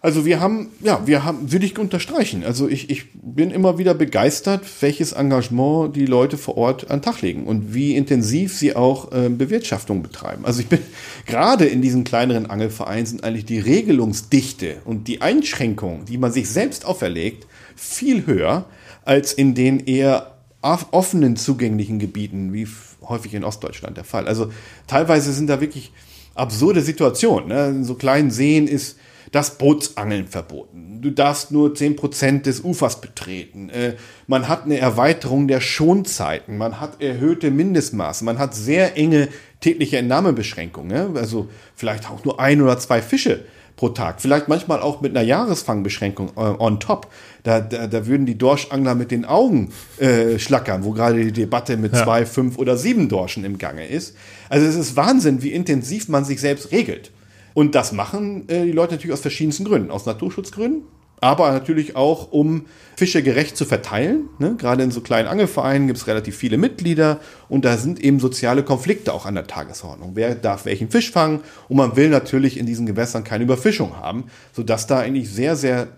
[0.00, 2.44] Also wir haben, ja, wir haben, würde ich unterstreichen.
[2.44, 7.02] Also ich, ich bin immer wieder begeistert, welches Engagement die Leute vor Ort an den
[7.02, 10.44] Tag legen und wie intensiv sie auch äh, Bewirtschaftung betreiben.
[10.44, 10.78] Also ich bin
[11.26, 16.48] gerade in diesen kleineren Angelvereinen sind eigentlich die Regelungsdichte und die Einschränkungen, die man sich
[16.48, 18.66] selbst auferlegt, viel höher
[19.04, 22.68] als in den eher offenen zugänglichen Gebieten, wie
[23.02, 24.28] häufig in Ostdeutschland der Fall.
[24.28, 24.50] Also
[24.86, 25.92] teilweise sind da wirklich
[26.34, 27.48] absurde Situationen.
[27.48, 27.68] Ne?
[27.68, 28.96] In so kleinen Seen ist
[29.32, 31.00] das Bootsangeln verboten.
[31.00, 33.70] Du darfst nur zehn Prozent des Ufers betreten.
[33.70, 33.94] Äh,
[34.26, 36.58] man hat eine Erweiterung der Schonzeiten.
[36.58, 38.24] Man hat erhöhte Mindestmaße.
[38.24, 39.28] Man hat sehr enge
[39.60, 41.16] tägliche Entnahmebeschränkungen.
[41.16, 43.44] Also vielleicht auch nur ein oder zwei Fische
[43.76, 44.20] pro Tag.
[44.20, 47.08] Vielleicht manchmal auch mit einer Jahresfangbeschränkung äh, on top.
[47.44, 51.76] Da, da, da würden die Dorschangler mit den Augen äh, schlackern, wo gerade die Debatte
[51.76, 52.02] mit ja.
[52.02, 54.16] zwei, fünf oder sieben Dorschen im Gange ist.
[54.48, 57.12] Also es ist Wahnsinn, wie intensiv man sich selbst regelt.
[57.54, 59.90] Und das machen äh, die Leute natürlich aus verschiedensten Gründen.
[59.90, 60.82] Aus Naturschutzgründen,
[61.20, 64.28] aber natürlich auch, um Fische gerecht zu verteilen.
[64.38, 64.56] Ne?
[64.56, 68.62] Gerade in so kleinen Angelvereinen gibt es relativ viele Mitglieder und da sind eben soziale
[68.62, 70.12] Konflikte auch an der Tagesordnung.
[70.14, 71.40] Wer darf welchen Fisch fangen?
[71.68, 75.88] Und man will natürlich in diesen Gewässern keine Überfischung haben, sodass da eigentlich sehr, sehr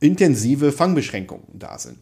[0.00, 1.98] intensive Fangbeschränkungen da sind.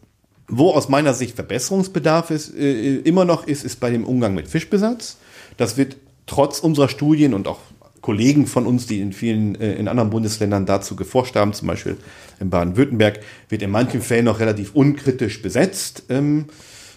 [0.47, 4.47] Wo aus meiner Sicht Verbesserungsbedarf ist, äh, immer noch ist, ist bei dem Umgang mit
[4.47, 5.17] Fischbesatz.
[5.57, 7.59] Das wird trotz unserer Studien und auch
[8.05, 11.97] Kollegen von uns, die in vielen, äh, in anderen Bundesländern dazu geforscht haben, zum Beispiel
[12.39, 16.03] in Baden-Württemberg, wird in manchen Fällen noch relativ unkritisch besetzt.
[16.09, 16.45] Ähm,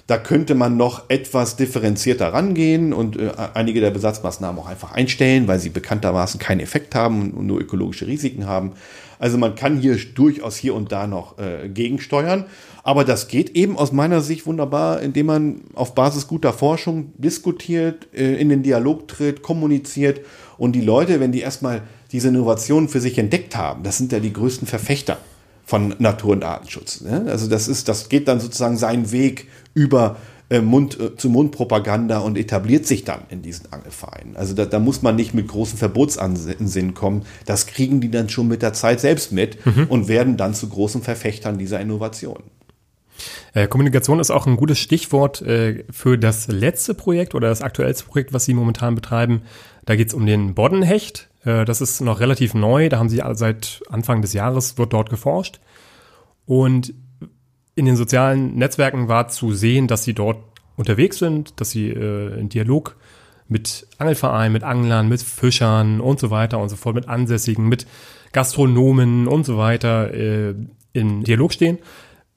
[0.07, 5.49] da könnte man noch etwas differenzierter rangehen und äh, einige der Besatzmaßnahmen auch einfach einstellen,
[5.49, 8.73] weil sie bekanntermaßen keinen Effekt haben und nur ökologische Risiken haben.
[9.19, 12.45] Also man kann hier durchaus hier und da noch äh, gegensteuern.
[12.83, 18.09] Aber das geht eben aus meiner Sicht wunderbar, indem man auf Basis guter Forschung diskutiert,
[18.15, 20.21] äh, in den Dialog tritt, kommuniziert
[20.59, 21.83] und die Leute, wenn die erstmal
[22.13, 25.19] diese Innovationen für sich entdeckt haben, das sind ja die größten Verfechter
[25.65, 27.01] von Natur- und Artenschutz.
[27.03, 27.27] Ne?
[27.29, 30.17] Also das ist, das geht dann sozusagen seinen Weg über
[30.51, 34.37] äh, Mund äh, zu Mundpropaganda und etabliert sich dann in diesen Angelvereinen.
[34.37, 37.27] Also da, da muss man nicht mit großen Verbotsansinnen kommen.
[37.45, 39.87] Das kriegen die dann schon mit der Zeit selbst mit mhm.
[39.91, 42.45] und werden dann zu großen Verfechtern dieser Innovationen.
[43.53, 48.05] Äh, Kommunikation ist auch ein gutes Stichwort äh, für das letzte Projekt oder das aktuellste
[48.05, 49.43] Projekt, was Sie momentan betreiben.
[49.89, 51.31] Da geht es um den Boddenhecht.
[51.47, 52.91] Äh, das ist noch relativ neu.
[52.91, 55.61] Da haben Sie seit Anfang des Jahres wird dort geforscht.
[56.45, 56.93] Und
[57.75, 60.37] in den sozialen Netzwerken war zu sehen, dass Sie dort
[60.77, 62.97] unterwegs sind, dass Sie in Dialog
[63.49, 67.87] mit Angelvereinen, mit Anglern, mit Fischern und so weiter und so fort, mit Ansässigen, mit
[68.33, 71.79] Gastronomen und so weiter in Dialog stehen.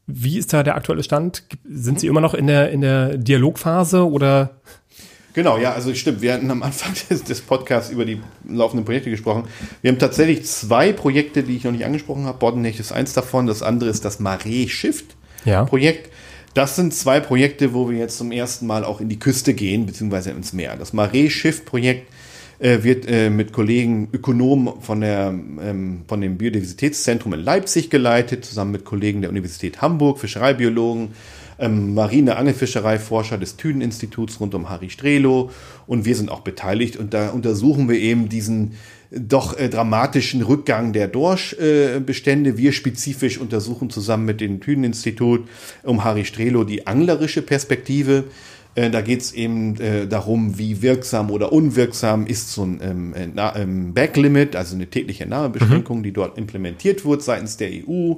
[0.08, 1.44] Wie ist da der aktuelle Stand?
[1.66, 4.62] Sind Sie immer noch in der, in der Dialogphase oder?
[5.34, 6.22] Genau, ja, also stimmt.
[6.22, 9.46] Wir hatten am Anfang des, des, Podcasts über die laufenden Projekte gesprochen.
[9.82, 12.38] Wir haben tatsächlich zwei Projekte, die ich noch nicht angesprochen habe.
[12.38, 13.48] Boddenhecht ist eins davon.
[13.48, 15.16] Das andere ist das Maree Shift
[15.66, 16.08] Projekt.
[16.08, 16.12] Ja.
[16.54, 19.86] Das sind zwei Projekte, wo wir jetzt zum ersten Mal auch in die Küste gehen,
[19.86, 20.76] beziehungsweise ins Meer.
[20.76, 22.12] Das Maree Shift Projekt
[22.60, 28.44] äh, wird äh, mit Kollegen Ökonomen von, der, ähm, von dem Biodiversitätszentrum in Leipzig geleitet,
[28.44, 31.14] zusammen mit Kollegen der Universität Hamburg, Fischereibiologen,
[31.62, 35.52] ähm, Marine Angelfischereiforscher des Thünen-Instituts rund um Harry Strelo
[35.88, 38.74] und wir sind auch beteiligt und da untersuchen wir eben diesen
[39.12, 42.52] doch äh, dramatischen Rückgang der Dorschbestände.
[42.52, 45.48] Äh, wir spezifisch untersuchen zusammen mit dem Thünen-Institut
[45.84, 48.26] um Harry Strelo die anglerische Perspektive.
[48.74, 53.14] Äh, da geht es eben äh, darum, wie wirksam oder unwirksam ist so ein ähm,
[53.14, 56.04] äh, ähm, Backlimit, also eine tägliche Entnahmebeschränkung, mhm.
[56.04, 58.14] die dort implementiert wird seitens der EU.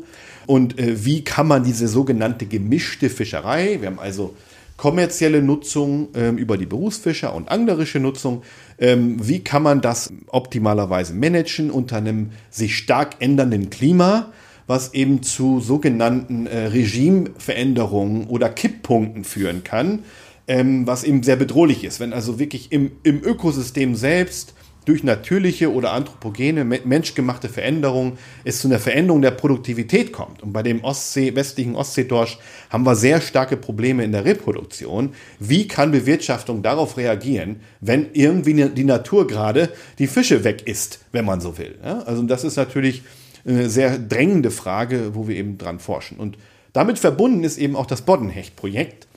[0.46, 4.36] Und äh, wie kann man diese sogenannte gemischte Fischerei, wir haben also
[4.78, 8.44] kommerzielle Nutzung ähm, über die Berufsfischer und anglerische Nutzung,
[8.78, 14.32] ähm, wie kann man das optimalerweise managen unter einem sich stark ändernden Klima?
[14.68, 20.00] was eben zu sogenannten äh, Regimeveränderungen oder Kipppunkten führen kann,
[20.48, 22.00] ähm, was eben sehr bedrohlich ist.
[22.00, 24.54] Wenn also wirklich im, im Ökosystem selbst
[24.86, 30.44] durch natürliche oder anthropogene, menschgemachte Veränderungen es zu einer Veränderung der Produktivität kommt.
[30.44, 32.38] Und bei dem Ostsee, westlichen Ostseedorsch
[32.70, 35.14] haben wir sehr starke Probleme in der Reproduktion.
[35.40, 39.70] Wie kann Bewirtschaftung darauf reagieren, wenn irgendwie die Natur gerade
[40.00, 41.76] die Fische weg isst, wenn man so will?
[41.84, 42.00] Ja?
[42.00, 43.04] Also das ist natürlich
[43.46, 46.18] eine sehr drängende Frage, wo wir eben dran forschen.
[46.18, 46.38] Und
[46.74, 49.08] damit verbunden ist eben auch das Boddenhecht-Projekt,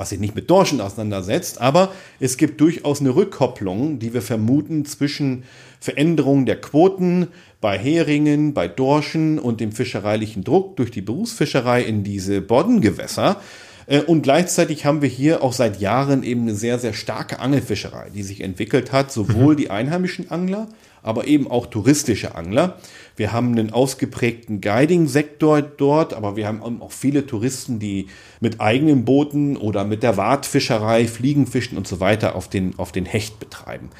[0.00, 4.86] was sich nicht mit Dorschen auseinandersetzt, aber es gibt durchaus eine Rückkopplung, die wir vermuten
[4.86, 5.42] zwischen
[5.78, 7.26] Veränderungen der Quoten
[7.60, 13.42] bei Heringen, bei Dorschen und dem fischereilichen Druck durch die Berufsfischerei in diese Boddengewässer.
[13.86, 18.08] Äh, und gleichzeitig haben wir hier auch seit Jahren eben eine sehr, sehr starke Angelfischerei,
[18.08, 19.58] die sich entwickelt hat, sowohl mhm.
[19.58, 20.68] die einheimischen Angler
[21.02, 22.78] aber eben auch touristische Angler.
[23.16, 28.06] Wir haben einen ausgeprägten Guiding-Sektor dort, aber wir haben auch viele Touristen, die
[28.40, 33.06] mit eigenen Booten oder mit der Wartfischerei, Fliegenfischen und so weiter auf den, auf den
[33.06, 33.90] Hecht betreiben.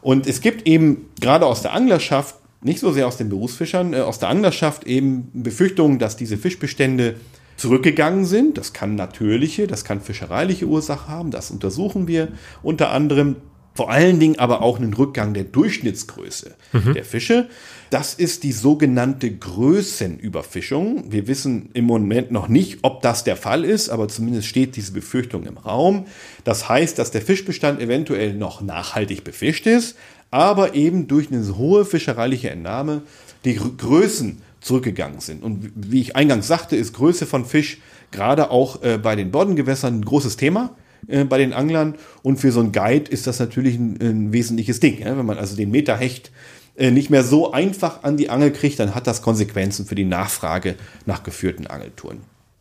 [0.00, 4.00] Und es gibt eben gerade aus der Anglerschaft, nicht so sehr aus den Berufsfischern, äh,
[4.00, 7.16] aus der Anglerschaft eben Befürchtungen, dass diese Fischbestände
[7.56, 8.58] zurückgegangen sind.
[8.58, 11.30] Das kann natürliche, das kann fischereiliche Ursache haben.
[11.30, 12.28] Das untersuchen wir
[12.62, 13.36] unter anderem.
[13.78, 16.94] Vor allen Dingen aber auch einen Rückgang der Durchschnittsgröße mhm.
[16.94, 17.48] der Fische.
[17.90, 21.12] Das ist die sogenannte Größenüberfischung.
[21.12, 24.90] Wir wissen im Moment noch nicht, ob das der Fall ist, aber zumindest steht diese
[24.90, 26.06] Befürchtung im Raum.
[26.42, 29.94] Das heißt, dass der Fischbestand eventuell noch nachhaltig befischt ist,
[30.32, 33.02] aber eben durch eine hohe fischereiliche Entnahme
[33.44, 35.44] die Größen zurückgegangen sind.
[35.44, 37.78] Und wie ich eingangs sagte, ist Größe von Fisch
[38.10, 40.74] gerade auch äh, bei den Boddengewässern ein großes Thema
[41.08, 41.94] äh, bei den Anglern.
[42.22, 45.00] Und für so einen Guide ist das natürlich ein, ein wesentliches Ding.
[45.00, 45.16] Ja?
[45.16, 46.30] Wenn man also den Meterhecht
[46.76, 50.04] äh, nicht mehr so einfach an die Angel kriegt, dann hat das Konsequenzen für die
[50.04, 52.20] Nachfrage nach geführten Angeltouren.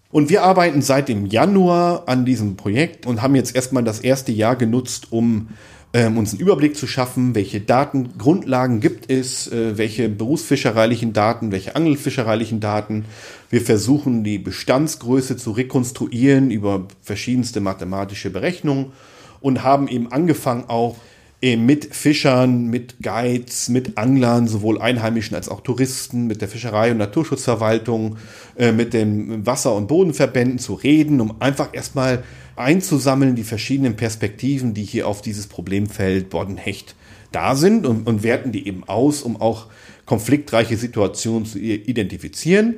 [0.09, 4.31] Und wir arbeiten seit dem Januar an diesem Projekt und haben jetzt erstmal das erste
[4.31, 5.49] Jahr genutzt, um
[5.93, 11.75] ähm, uns einen Überblick zu schaffen, welche Datengrundlagen gibt es, äh, welche berufsfischereilichen Daten, welche
[11.75, 13.05] angelfischereilichen Daten.
[13.49, 18.91] Wir versuchen die Bestandsgröße zu rekonstruieren über verschiedenste mathematische Berechnungen
[19.39, 20.97] und haben eben angefangen auch
[21.41, 26.91] äh, mit Fischern, mit Guides, mit Anglern, sowohl Einheimischen als auch Touristen, mit der Fischerei-
[26.91, 28.17] und Naturschutzverwaltung,
[28.57, 32.23] äh, mit den Wasser- und Bodenverbänden zu reden, um einfach erstmal
[32.55, 36.95] einzusammeln, die verschiedenen Perspektiven, die hier auf dieses Problemfeld Boddenhecht
[37.31, 39.67] da sind und, und werten die eben aus, um auch
[40.05, 42.77] konfliktreiche Situationen zu identifizieren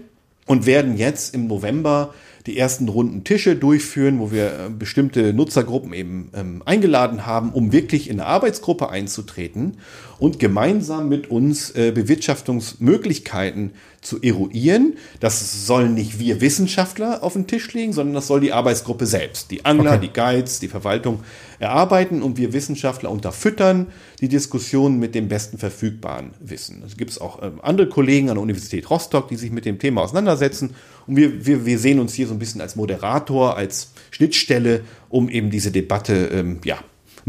[0.50, 2.12] und werden jetzt im November
[2.48, 7.72] die ersten runden Tische durchführen, wo wir äh, bestimmte Nutzergruppen eben ähm, eingeladen haben, um
[7.72, 9.78] wirklich in eine Arbeitsgruppe einzutreten
[10.20, 14.98] und gemeinsam mit uns äh, Bewirtschaftungsmöglichkeiten zu eruieren.
[15.20, 19.52] Das sollen nicht wir Wissenschaftler auf den Tisch legen, sondern das soll die Arbeitsgruppe selbst,
[19.52, 20.08] die Angler, okay.
[20.08, 21.22] die Guides, die Verwaltung
[21.60, 23.88] erarbeiten und wir Wissenschaftler unterfüttern
[24.22, 26.84] die Diskussion mit dem besten verfügbaren Wissen.
[26.86, 30.02] Es gibt auch ähm, andere Kollegen an der Universität Rostock, die sich mit dem Thema
[30.02, 30.76] auseinandersetzen
[31.08, 35.30] und wir, wir, wir sehen uns hier so ein bisschen als Moderator, als Schnittstelle, um
[35.30, 36.78] eben diese Debatte ähm, ja,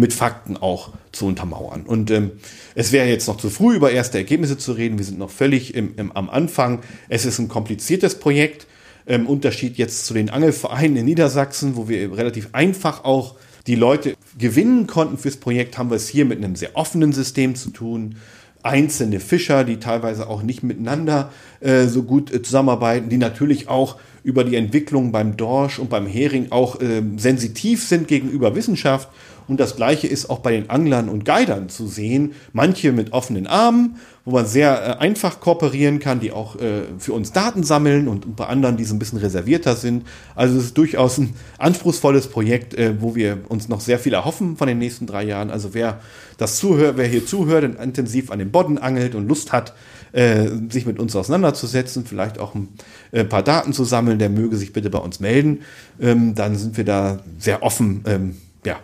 [0.01, 1.83] mit Fakten auch zu untermauern.
[1.83, 2.33] Und ähm,
[2.75, 4.99] es wäre jetzt noch zu früh, über erste Ergebnisse zu reden.
[4.99, 6.81] Wir sind noch völlig im, im, am Anfang.
[7.09, 8.67] Es ist ein kompliziertes Projekt.
[9.07, 13.37] Ähm, Unterschied jetzt zu den Angelvereinen in Niedersachsen, wo wir relativ einfach auch
[13.67, 17.55] die Leute gewinnen konnten fürs Projekt, haben wir es hier mit einem sehr offenen System
[17.55, 18.17] zu tun
[18.63, 23.97] einzelne Fischer, die teilweise auch nicht miteinander äh, so gut äh, zusammenarbeiten, die natürlich auch
[24.23, 29.09] über die Entwicklung beim Dorsch und beim Hering auch äh, sensitiv sind gegenüber Wissenschaft
[29.51, 32.35] und das Gleiche ist auch bei den Anglern und Guidern zu sehen.
[32.53, 37.15] Manche mit offenen Armen, wo man sehr äh, einfach kooperieren kann, die auch äh, für
[37.15, 40.07] uns Daten sammeln und bei anderen, die so ein bisschen reservierter sind.
[40.37, 44.57] Also es ist durchaus ein anspruchsvolles Projekt, äh, wo wir uns noch sehr viel erhoffen
[44.57, 45.51] von den nächsten drei Jahren.
[45.51, 45.99] Also wer
[46.39, 49.75] das zuhört, wer hier zuhört und intensiv an den Bodden angelt und Lust hat,
[50.13, 52.69] äh, sich mit uns auseinanderzusetzen, vielleicht auch ein
[53.11, 55.63] äh, paar Daten zu sammeln, der möge sich bitte bei uns melden.
[56.01, 58.77] Ähm, dann sind wir da sehr offen, ähm, ja,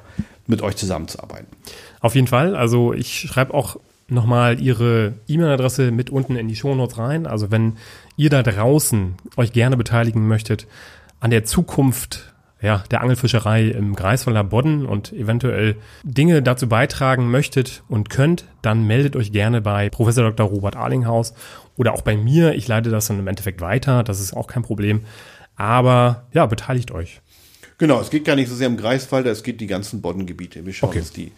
[0.47, 1.49] mit euch zusammenzuarbeiten.
[2.01, 2.55] Auf jeden Fall.
[2.55, 3.79] Also ich schreibe auch
[4.09, 7.27] nochmal Ihre E-Mail-Adresse mit unten in die Shownotes rein.
[7.27, 7.77] Also wenn
[8.17, 10.67] ihr da draußen euch gerne beteiligen möchtet
[11.21, 12.33] an der Zukunft
[12.63, 18.87] ja, der Angelfischerei im Greifswalder Bodden und eventuell Dinge dazu beitragen möchtet und könnt, dann
[18.87, 20.47] meldet euch gerne bei Professor Dr.
[20.47, 21.35] Robert Arlinghaus
[21.77, 22.55] oder auch bei mir.
[22.55, 24.03] Ich leite das dann im Endeffekt weiter.
[24.03, 25.03] Das ist auch kein Problem.
[25.57, 27.21] Aber ja, beteiligt euch.
[27.79, 30.65] Genau, es geht gar nicht so sehr im Greifswalder, es geht die ganzen Boddengebiete.
[30.65, 31.01] Wir schauen okay.
[31.01, 31.33] uns die,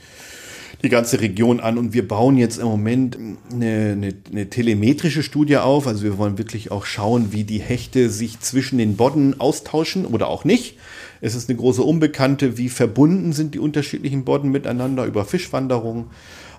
[0.82, 3.18] die ganze Region an und wir bauen jetzt im Moment
[3.50, 5.88] eine, eine, eine telemetrische Studie auf.
[5.88, 10.28] Also wir wollen wirklich auch schauen, wie die Hechte sich zwischen den Bodden austauschen oder
[10.28, 10.76] auch nicht.
[11.20, 16.04] Es ist eine große Unbekannte, wie verbunden sind die unterschiedlichen Bodden miteinander über Fischwanderungen.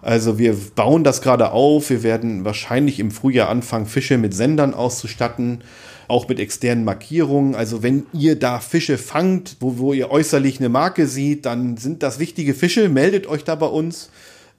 [0.02, 1.90] Also wir bauen das gerade auf.
[1.90, 5.62] Wir werden wahrscheinlich im Frühjahr anfangen, Fische mit Sendern auszustatten
[6.10, 7.56] auch mit externen Markierungen.
[7.56, 12.04] Also wenn ihr da Fische fangt, wo, wo ihr äußerlich eine Marke seht, dann sind
[12.04, 12.90] das wichtige Fische.
[12.90, 14.10] Meldet euch da bei uns.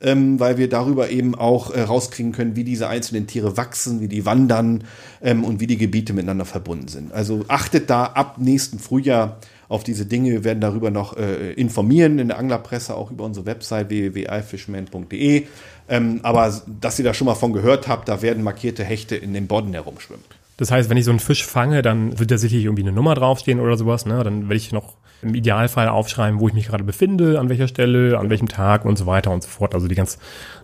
[0.02, 4.08] Ähm, weil wir darüber eben auch äh, rauskriegen können, wie diese einzelnen Tiere wachsen, wie
[4.08, 4.84] die wandern
[5.20, 7.12] ähm, und wie die Gebiete miteinander verbunden sind.
[7.12, 9.36] Also achtet da ab nächsten Frühjahr
[9.68, 10.30] auf diese Dinge.
[10.30, 15.46] Wir werden darüber noch äh, informieren in der Anglerpresse, auch über unsere Website www.ifishman.de.
[15.90, 19.34] Ähm, aber dass ihr da schon mal von gehört habt, da werden markierte Hechte in
[19.34, 20.24] den Bodden herumschwimmen.
[20.60, 23.14] Das heißt, wenn ich so einen Fisch fange, dann wird da sicherlich irgendwie eine Nummer
[23.14, 24.04] draufstehen oder sowas.
[24.04, 24.22] Ne?
[24.22, 24.92] Dann werde ich noch
[25.22, 28.98] im Idealfall aufschreiben, wo ich mich gerade befinde, an welcher Stelle, an welchem Tag und
[28.98, 29.74] so weiter und so fort.
[29.74, 30.18] Also die ganz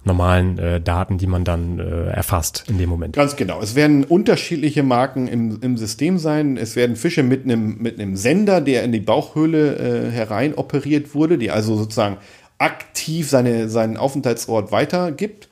[0.04, 3.16] normalen äh, Daten, die man dann äh, erfasst in dem Moment.
[3.16, 3.62] Ganz genau.
[3.62, 6.58] Es werden unterschiedliche Marken im, im System sein.
[6.58, 11.14] Es werden Fische mit einem mit einem Sender, der in die Bauchhöhle äh, herein operiert
[11.14, 12.18] wurde, die also sozusagen
[12.58, 15.45] aktiv seine, seinen Aufenthaltsort weitergibt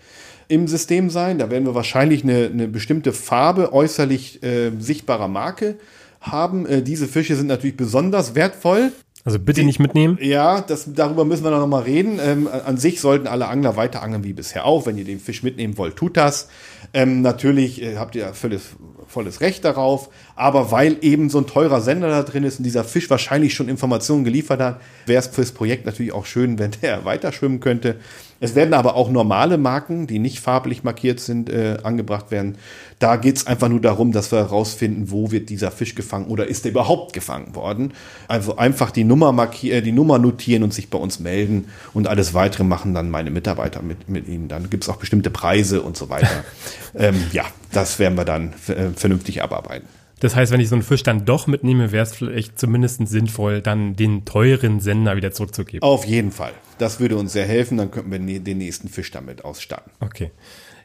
[0.49, 1.39] im System sein.
[1.39, 5.77] Da werden wir wahrscheinlich eine, eine bestimmte Farbe äußerlich äh, sichtbarer Marke
[6.21, 6.67] haben.
[6.67, 8.93] Äh, diese Fische sind natürlich besonders wertvoll.
[9.27, 10.19] Also bitte nicht mitnehmen.
[10.21, 12.21] Ja, das, darüber müssen wir noch mal reden.
[12.23, 14.85] Ähm, an sich sollten alle Angler weiter angeln wie bisher auch.
[14.85, 16.49] Wenn ihr den Fisch mitnehmen wollt, tut das.
[16.93, 18.77] Ähm, natürlich äh, habt ihr volles,
[19.07, 20.11] volles Recht darauf.
[20.37, 23.71] Aber weil eben so ein teurer Sender da drin ist und dieser Fisch wahrscheinlich schon
[23.71, 27.97] Informationen geliefert hat, wäre es fürs Projekt natürlich auch schön, wenn der weiter schwimmen könnte.
[28.45, 32.59] Es werden aber auch normale Marken, die nicht farblich markiert sind, äh, angebracht werden.
[32.99, 36.47] Da geht es einfach nur darum, dass wir herausfinden, wo wird dieser Fisch gefangen oder
[36.47, 37.95] ist er überhaupt gefangen worden.
[38.29, 42.07] Also einfach die Nummer markieren, äh, die Nummer notieren und sich bei uns melden und
[42.07, 44.49] alles weitere machen dann meine Mitarbeiter mit, mit ihnen.
[44.49, 46.45] Dann gibt es auch bestimmte Preise und so weiter.
[46.95, 49.89] ähm, ja, das werden wir dann äh, vernünftig abarbeiten.
[50.25, 53.61] Das heißt, wenn ich so einen Fisch dann doch mitnehme, wäre es vielleicht zumindest sinnvoll,
[53.61, 55.83] dann den teuren Sender wieder zurückzugeben.
[55.83, 56.53] Auf jeden Fall.
[56.79, 59.93] Das würde uns sehr helfen, dann könnten wir den nächsten Fisch damit ausstatten.
[60.01, 60.31] Okay.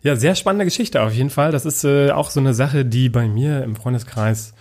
[0.02, 1.54] Ja, sehr spannende Geschichte auf jeden Fall.
[1.54, 4.56] Das ist äh, auch so eine Sache, die bei mir im Freundeskreis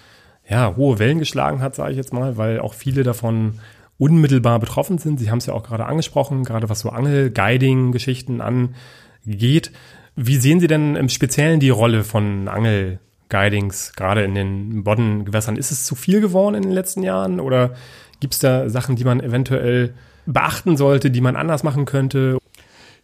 [0.49, 3.59] ja hohe Wellen geschlagen hat, sage ich jetzt mal, weil auch viele davon
[3.99, 5.18] unmittelbar betroffen sind.
[5.18, 9.72] Sie haben es ja auch gerade angesprochen, gerade was so Angel-Guiding-Geschichten angeht.
[10.14, 15.57] Wie sehen Sie denn im Speziellen die Rolle von Angel Guidings, gerade in den Boddengewässern.
[15.57, 17.74] Ist es zu viel geworden in den letzten Jahren oder
[18.20, 19.95] gibt es da Sachen, die man eventuell
[20.26, 22.39] beachten sollte, die man anders machen könnte?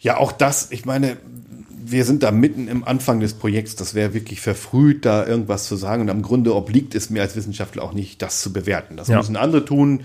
[0.01, 1.17] Ja, auch das, ich meine,
[1.87, 3.77] wir sind da mitten im Anfang des Projekts.
[3.77, 6.03] Das wäre wirklich verfrüht, da irgendwas zu sagen.
[6.03, 8.97] Und am Grunde obliegt es mir als Wissenschaftler auch nicht, das zu bewerten.
[8.97, 9.19] Das ja.
[9.19, 10.03] müssen andere tun,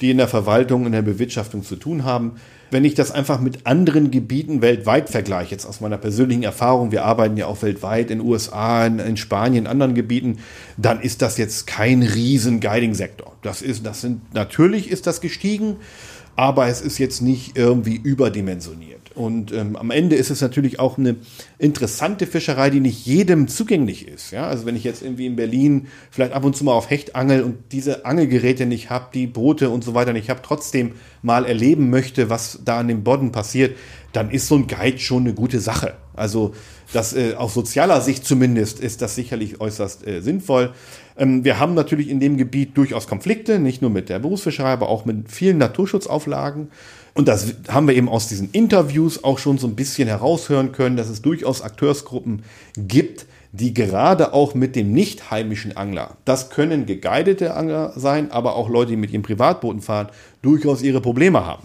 [0.00, 2.32] die in der Verwaltung, in der Bewirtschaftung zu tun haben
[2.70, 7.04] wenn ich das einfach mit anderen Gebieten weltweit vergleiche, jetzt aus meiner persönlichen Erfahrung, wir
[7.04, 10.38] arbeiten ja auch weltweit in USA, in, in Spanien, in anderen Gebieten,
[10.76, 13.36] dann ist das jetzt kein riesen Guiding-Sektor.
[13.42, 15.76] Das ist, das sind, natürlich ist das gestiegen,
[16.36, 18.99] aber es ist jetzt nicht irgendwie überdimensioniert.
[19.20, 21.16] Und ähm, am Ende ist es natürlich auch eine
[21.58, 24.30] interessante Fischerei, die nicht jedem zugänglich ist.
[24.30, 24.46] Ja?
[24.46, 27.42] Also wenn ich jetzt irgendwie in Berlin vielleicht ab und zu mal auf Hecht angel
[27.42, 31.90] und diese Angelgeräte nicht habe, die Boote und so weiter nicht habe, trotzdem mal erleben
[31.90, 33.76] möchte, was da an dem Bodden passiert,
[34.14, 35.98] dann ist so ein Guide schon eine gute Sache.
[36.14, 36.54] Also
[36.94, 40.72] das äh, aus sozialer Sicht zumindest ist das sicherlich äußerst äh, sinnvoll.
[41.18, 44.88] Ähm, wir haben natürlich in dem Gebiet durchaus Konflikte, nicht nur mit der Berufsfischerei, aber
[44.88, 46.70] auch mit vielen Naturschutzauflagen.
[47.20, 50.96] Und das haben wir eben aus diesen Interviews auch schon so ein bisschen heraushören können,
[50.96, 52.44] dass es durchaus Akteursgruppen
[52.78, 58.56] gibt, die gerade auch mit dem nicht heimischen Angler, das können geguidete Angler sein, aber
[58.56, 60.08] auch Leute, die mit ihren Privatbooten fahren,
[60.40, 61.62] durchaus ihre Probleme haben,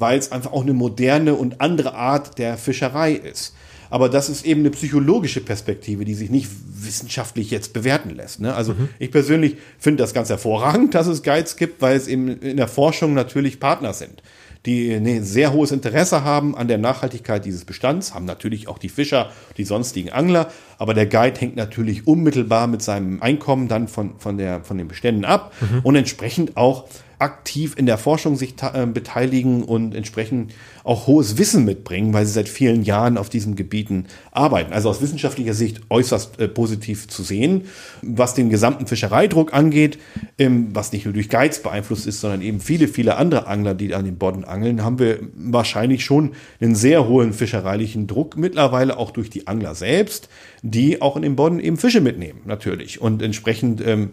[0.00, 3.54] weil es einfach auch eine moderne und andere Art der Fischerei ist.
[3.90, 8.40] Aber das ist eben eine psychologische Perspektive, die sich nicht wissenschaftlich jetzt bewerten lässt.
[8.40, 8.52] Ne?
[8.52, 8.88] Also mhm.
[8.98, 12.66] ich persönlich finde das ganz hervorragend, dass es Guides gibt, weil es eben in der
[12.66, 14.20] Forschung natürlich Partner sind
[14.66, 18.88] die ein sehr hohes Interesse haben an der Nachhaltigkeit dieses Bestands, haben natürlich auch die
[18.88, 24.18] Fischer, die sonstigen Angler, aber der Guide hängt natürlich unmittelbar mit seinem Einkommen dann von,
[24.18, 25.80] von, der, von den Beständen ab mhm.
[25.82, 26.84] und entsprechend auch
[27.18, 30.52] aktiv in der Forschung sich äh, beteiligen und entsprechend
[30.84, 34.72] auch hohes Wissen mitbringen, weil sie seit vielen Jahren auf diesen Gebieten arbeiten.
[34.72, 37.62] Also aus wissenschaftlicher Sicht äußerst äh, positiv zu sehen.
[38.02, 39.98] Was den gesamten Fischereidruck angeht,
[40.38, 43.94] ähm, was nicht nur durch Geiz beeinflusst ist, sondern eben viele, viele andere Angler, die
[43.94, 49.10] an den Bodden angeln, haben wir wahrscheinlich schon einen sehr hohen fischereilichen Druck, mittlerweile auch
[49.10, 50.28] durch die Angler selbst,
[50.62, 54.10] die auch in den Bodden eben Fische mitnehmen, natürlich, und entsprechend ähm,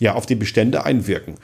[0.00, 1.34] ja, auf die Bestände einwirken.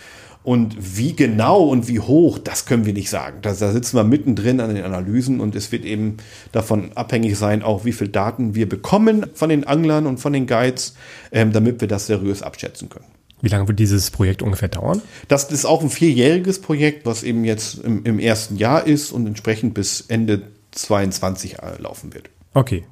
[0.42, 3.38] Und wie genau und wie hoch, das können wir nicht sagen.
[3.42, 6.16] Da, da sitzen wir mittendrin an den Analysen und es wird eben
[6.52, 10.46] davon abhängig sein, auch wie viel Daten wir bekommen von den Anglern und von den
[10.46, 10.94] Guides,
[11.30, 13.04] ähm, damit wir das seriös abschätzen können.
[13.42, 15.02] Wie lange wird dieses Projekt ungefähr dauern?
[15.28, 19.26] Das ist auch ein vierjähriges Projekt, was eben jetzt im, im ersten Jahr ist und
[19.26, 22.30] entsprechend bis Ende 22 äh, laufen wird.
[22.54, 22.84] Okay.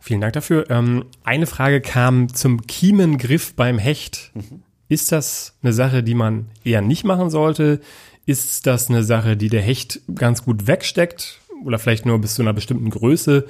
[0.00, 0.70] Vielen Dank dafür.
[0.70, 4.32] Ähm, eine Frage kam zum Kiemengriff beim Hecht.
[4.34, 4.63] Mhm.
[4.88, 7.80] Ist das eine Sache, die man eher nicht machen sollte?
[8.26, 12.42] Ist das eine Sache, die der Hecht ganz gut wegsteckt oder vielleicht nur bis zu
[12.42, 13.46] einer bestimmten Größe?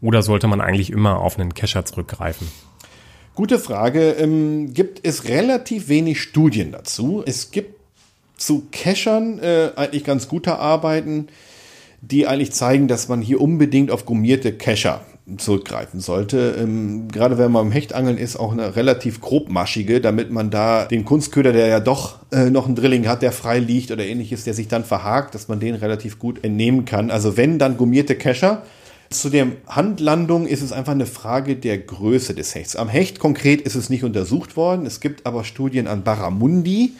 [0.00, 2.48] Oder sollte man eigentlich immer auf einen Kescher zurückgreifen?
[3.34, 4.10] Gute Frage.
[4.12, 7.22] Ähm, gibt es relativ wenig Studien dazu.
[7.24, 7.80] Es gibt
[8.36, 11.28] zu Keschern äh, eigentlich ganz gute Arbeiten,
[12.00, 15.06] die eigentlich zeigen, dass man hier unbedingt auf gummierte Kescher
[15.38, 16.56] zurückgreifen sollte.
[16.58, 21.04] Ähm, gerade wenn man im Hechtangeln ist, auch eine relativ grobmaschige, damit man da den
[21.04, 24.54] Kunstköder, der ja doch äh, noch ein Drilling hat, der frei liegt oder ähnliches, der
[24.54, 27.10] sich dann verhakt, dass man den relativ gut entnehmen kann.
[27.10, 28.62] Also wenn, dann gummierte Kescher.
[29.10, 32.76] Zu der Handlandung ist es einfach eine Frage der Größe des Hechts.
[32.76, 34.86] Am Hecht konkret ist es nicht untersucht worden.
[34.86, 36.92] Es gibt aber Studien an Barramundi.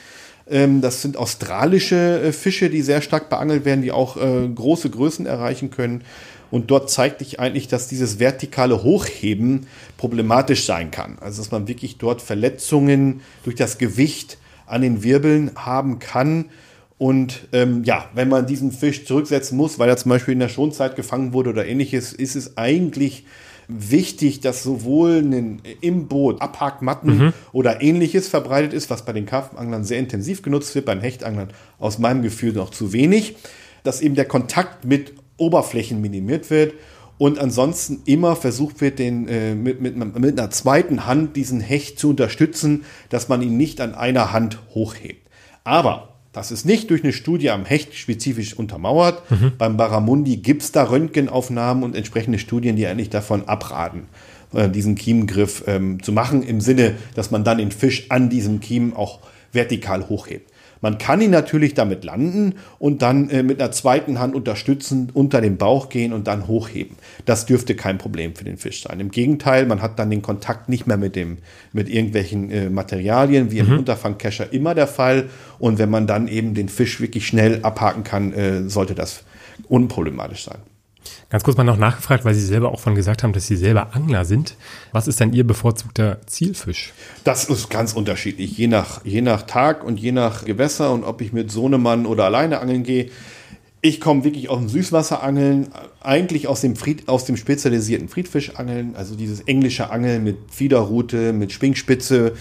[0.51, 4.91] Ähm, das sind australische äh, Fische, die sehr stark beangelt werden, die auch äh, große
[4.91, 6.03] Größen erreichen können.
[6.53, 11.16] Und dort zeigt sich eigentlich, dass dieses vertikale Hochheben problematisch sein kann.
[11.18, 14.36] Also dass man wirklich dort Verletzungen durch das Gewicht
[14.66, 16.50] an den Wirbeln haben kann.
[16.98, 20.50] Und ähm, ja, wenn man diesen Fisch zurücksetzen muss, weil er zum Beispiel in der
[20.50, 23.24] Schonzeit gefangen wurde oder ähnliches, ist es eigentlich
[23.66, 27.32] wichtig, dass sowohl ein, im Boot Abhakmatten mhm.
[27.53, 31.48] oder ähnliches verbreitet ist, was bei den Karpfenanglern sehr intensiv genutzt wird, bei den Hechtanglern
[31.78, 33.36] aus meinem Gefühl noch zu wenig,
[33.84, 36.74] dass eben der Kontakt mit Oberflächen minimiert wird
[37.18, 41.99] und ansonsten immer versucht wird, den, äh, mit, mit, mit einer zweiten Hand diesen Hecht
[41.99, 45.28] zu unterstützen, dass man ihn nicht an einer Hand hochhebt.
[45.64, 49.30] Aber das ist nicht durch eine Studie am Hecht spezifisch untermauert.
[49.30, 49.53] Mhm.
[49.59, 54.09] Beim Barramundi gibt es da Röntgenaufnahmen und entsprechende Studien, die eigentlich davon abraten,
[54.55, 58.61] äh, diesen Kiemengriff ähm, zu machen, im Sinne, dass man dann den Fisch an diesem
[58.61, 59.20] Kiemen auch
[59.53, 60.51] vertikal hochhebt.
[60.83, 65.41] Man kann ihn natürlich damit landen und dann äh, mit einer zweiten Hand unterstützen, unter
[65.41, 66.97] den Bauch gehen und dann hochheben.
[67.24, 69.01] Das dürfte kein Problem für den Fisch sein.
[69.01, 71.39] Im Gegenteil, man hat dann den Kontakt nicht mehr mit dem,
[71.72, 73.72] mit irgendwelchen äh, Materialien, wie mhm.
[73.72, 75.30] im Unterfangkescher immer der Fall.
[75.59, 79.22] Und wenn man dann eben den Fisch wirklich schnell abhaken kann, äh, sollte das
[79.68, 80.59] unproblematisch sein.
[81.30, 83.94] Ganz kurz mal noch nachgefragt, weil Sie selber auch von gesagt haben, dass Sie selber
[83.94, 84.57] Angler sind.
[84.92, 86.92] Was ist denn Ihr bevorzugter Zielfisch?
[87.24, 91.20] Das ist ganz unterschiedlich, je nach, je nach Tag und je nach Gewässer und ob
[91.20, 93.11] ich mit Sohnemann oder alleine angeln gehe.
[93.84, 95.68] Ich komme wirklich aus dem Süßwasserangeln,
[96.00, 101.50] eigentlich aus dem, Fried, aus dem spezialisierten Friedfischangeln, also dieses englische Angeln mit Fiederrute, mit
[101.50, 102.34] Schwingspitze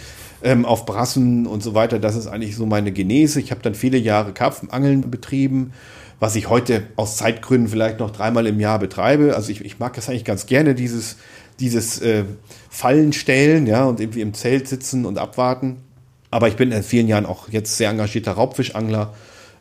[0.43, 1.97] ähm, auf Brassen und so weiter.
[1.97, 3.39] Das ist eigentlich so meine Genese.
[3.39, 5.71] Ich habe dann viele Jahre Karpfenangeln betrieben
[6.21, 9.35] was ich heute aus Zeitgründen vielleicht noch dreimal im Jahr betreibe.
[9.35, 11.17] Also ich, ich mag das eigentlich ganz gerne, dieses,
[11.59, 12.25] dieses äh,
[12.69, 15.77] Fallen stellen, ja, und irgendwie im Zelt sitzen und abwarten.
[16.29, 19.15] Aber ich bin in vielen Jahren auch jetzt sehr engagierter Raubfischangler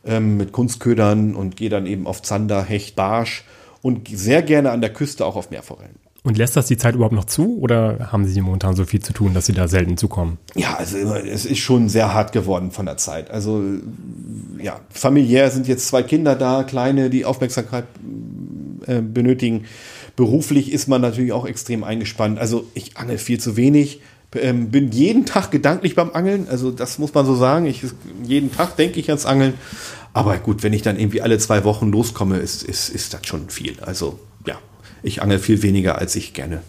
[0.05, 3.43] ähm, mit Kunstködern und gehe dann eben auf Zander, Hecht, Barsch
[3.81, 6.00] und sehr gerne an der Küste auch auf Meerforellen.
[6.23, 9.11] Und lässt das die Zeit überhaupt noch zu oder haben Sie momentan so viel zu
[9.11, 10.37] tun, dass Sie da selten zukommen?
[10.53, 13.31] Ja, also es ist schon sehr hart geworden von der Zeit.
[13.31, 13.63] Also
[14.59, 17.85] ja, familiär sind jetzt zwei Kinder da, kleine, die Aufmerksamkeit
[18.85, 19.65] äh, benötigen.
[20.15, 22.37] Beruflich ist man natürlich auch extrem eingespannt.
[22.37, 24.01] Also ich angel viel zu wenig.
[24.35, 26.47] Ähm, bin jeden Tag gedanklich beim Angeln.
[26.49, 27.65] Also das muss man so sagen.
[27.65, 27.83] Ich,
[28.23, 29.55] jeden Tag denke ich ans Angeln.
[30.13, 33.49] Aber gut, wenn ich dann irgendwie alle zwei Wochen loskomme, ist, ist, ist das schon
[33.49, 33.79] viel.
[33.81, 34.19] Also
[35.03, 36.61] ich angel viel weniger, als ich gerne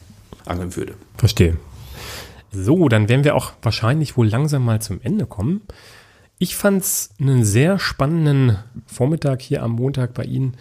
[0.46, 0.94] angeln würde.
[1.16, 1.56] Verstehe.
[2.50, 5.62] So, dann werden wir auch wahrscheinlich wohl langsam mal zum Ende kommen.
[6.38, 10.56] Ich fand es einen sehr spannenden Vormittag hier am Montag bei Ihnen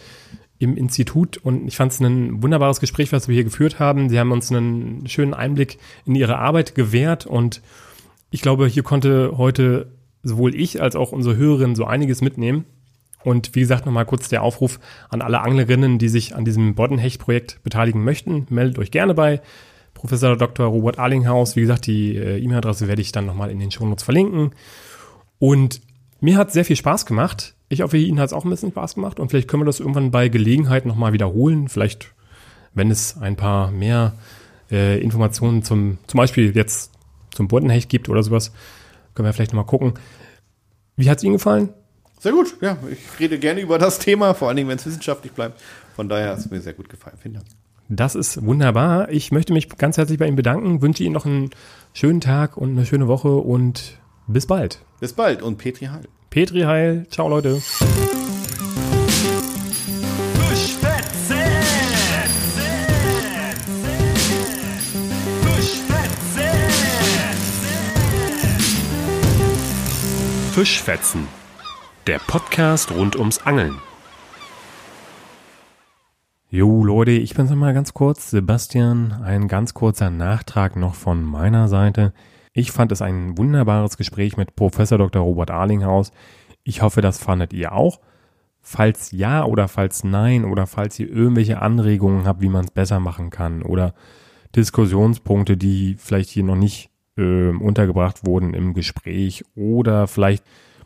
[0.59, 4.09] im Institut und ich fand es ein wunderbares Gespräch, was wir hier geführt haben.
[4.09, 7.61] Sie haben uns einen schönen Einblick in Ihre Arbeit gewährt und
[8.30, 9.88] ich glaube, hier konnte heute
[10.24, 12.65] sowohl ich als auch unsere Hörerinnen so einiges mitnehmen.
[13.24, 17.63] Und wie gesagt, nochmal kurz der Aufruf an alle Anglerinnen, die sich an diesem Boddenhecht-Projekt
[17.63, 18.47] beteiligen möchten.
[18.49, 19.41] Meldet euch gerne bei
[19.93, 20.65] Professor Dr.
[20.67, 21.55] Robert Arlinghaus.
[21.55, 24.51] Wie gesagt, die äh, E-Mail-Adresse werde ich dann nochmal in den Shownotes verlinken.
[25.38, 25.82] Und
[26.19, 27.55] mir hat sehr viel Spaß gemacht.
[27.69, 29.19] Ich hoffe, Ihnen hat es auch ein bisschen Spaß gemacht.
[29.19, 31.67] Und vielleicht können wir das irgendwann bei Gelegenheit nochmal wiederholen.
[31.67, 32.13] Vielleicht,
[32.74, 34.13] wenn es ein paar mehr
[34.72, 36.91] äh, Informationen zum, zum Beispiel jetzt
[37.34, 38.51] zum Boddenhecht gibt oder sowas,
[39.13, 39.93] können wir vielleicht nochmal gucken.
[40.95, 41.69] Wie hat es Ihnen gefallen?
[42.22, 42.78] Sehr gut, ja.
[42.91, 45.59] Ich rede gerne über das Thema, vor allen Dingen, wenn es wissenschaftlich bleibt.
[45.95, 47.17] Von daher hat es mir sehr gut gefallen.
[47.19, 47.47] Vielen Dank.
[47.89, 49.09] Das ist wunderbar.
[49.09, 51.49] Ich möchte mich ganz herzlich bei Ihnen bedanken, wünsche Ihnen noch einen
[51.93, 53.97] schönen Tag und eine schöne Woche und
[54.28, 54.86] bis bald.
[54.99, 56.07] Bis bald und Petri Heil.
[56.30, 57.07] Petri Heil.
[57.09, 57.59] Ciao, Leute.
[70.53, 71.41] Fischfetzen
[72.08, 73.76] der Podcast rund ums Angeln.
[76.49, 78.32] Jo Leute, ich bin's nochmal ganz kurz.
[78.32, 82.14] Sebastian, ein ganz kurzer Nachtrag noch von meiner Seite.
[82.54, 85.22] Ich fand es ein wunderbares Gespräch mit Professor Dr.
[85.22, 86.12] Robert Arlinghaus.
[86.64, 87.99] Ich hoffe, das fandet ihr auch.
[88.60, 92.99] Falls ja oder falls nein oder falls ihr irgendwelche Anregungen habt, wie man es besser
[92.99, 93.93] machen kann oder
[94.56, 100.43] Diskussionspunkte, die vielleicht hier noch nicht äh, untergebracht wurden im Gespräch oder vielleicht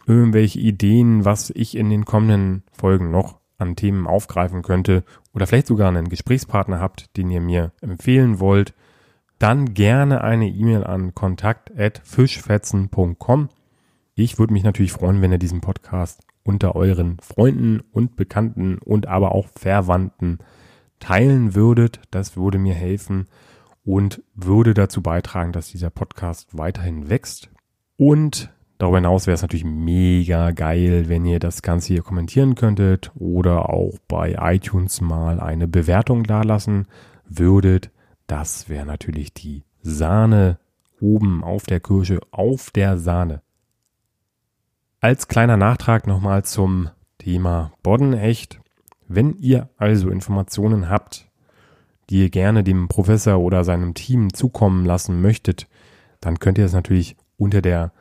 [0.08, 5.04] irgendwelche Ideen, was ich in den kommenden Folgen noch an Themen aufgreifen könnte
[5.34, 8.74] oder vielleicht sogar einen Gesprächspartner habt, den ihr mir empfehlen wollt,
[9.40, 13.50] dann gerne eine E-Mail an kontakt@fischfetzen.com.
[14.16, 19.08] Ich würde mich natürlich freuen, wenn ihr diesen Podcast unter euren Freunden und Bekannten und
[19.08, 20.40] aber auch Verwandten
[21.00, 22.00] teilen würdet.
[22.12, 23.28] Das würde mir helfen
[23.84, 27.50] und würde dazu beitragen, dass dieser Podcast weiterhin wächst.
[27.98, 28.55] Und
[28.86, 33.70] darüber hinaus wäre es natürlich mega geil, wenn ihr das Ganze hier kommentieren könntet oder
[33.70, 36.88] auch bei iTunes mal eine Bewertung dalassen
[37.28, 37.90] würdet.
[38.28, 40.60] Das wäre natürlich die Sahne
[41.02, 43.42] oben auf der Kirsche, auf der Sahne.
[45.00, 48.60] Als kleiner Nachtrag nochmal zum Thema Boddenecht.
[49.08, 51.28] Wenn ihr also Informationen habt,
[52.12, 55.68] die ihr gerne dem Professor oder seinem Team zukommen lassen möchtet,
[56.22, 57.92] dann könnt ihr es natürlich unter der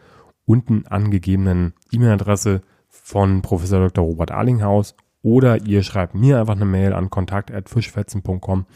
[0.46, 4.04] unten angegebenen E-Mail-Adresse von Professor Dr.
[4.04, 8.66] Robert Arlinghaus oder ihr schreibt mir einfach eine Mail an kontakt@fischfetzen.com.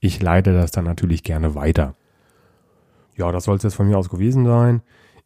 [0.00, 1.94] Ich leite das dann natürlich gerne weiter.
[3.16, 4.82] Ja, das soll es jetzt von mir aus gewesen sein.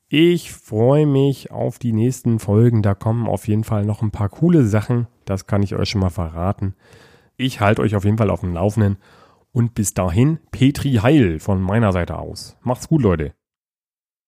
[0.09, 2.83] Ich freue mich auf die nächsten Folgen.
[2.83, 5.07] Da kommen auf jeden Fall noch ein paar coole Sachen.
[5.25, 6.75] Das kann ich euch schon mal verraten.
[7.37, 8.99] Ich halte euch auf jeden Fall auf dem Laufenden
[9.53, 12.57] und bis dahin Petri Heil von meiner Seite aus.
[12.63, 13.35] Macht's gut, Leute.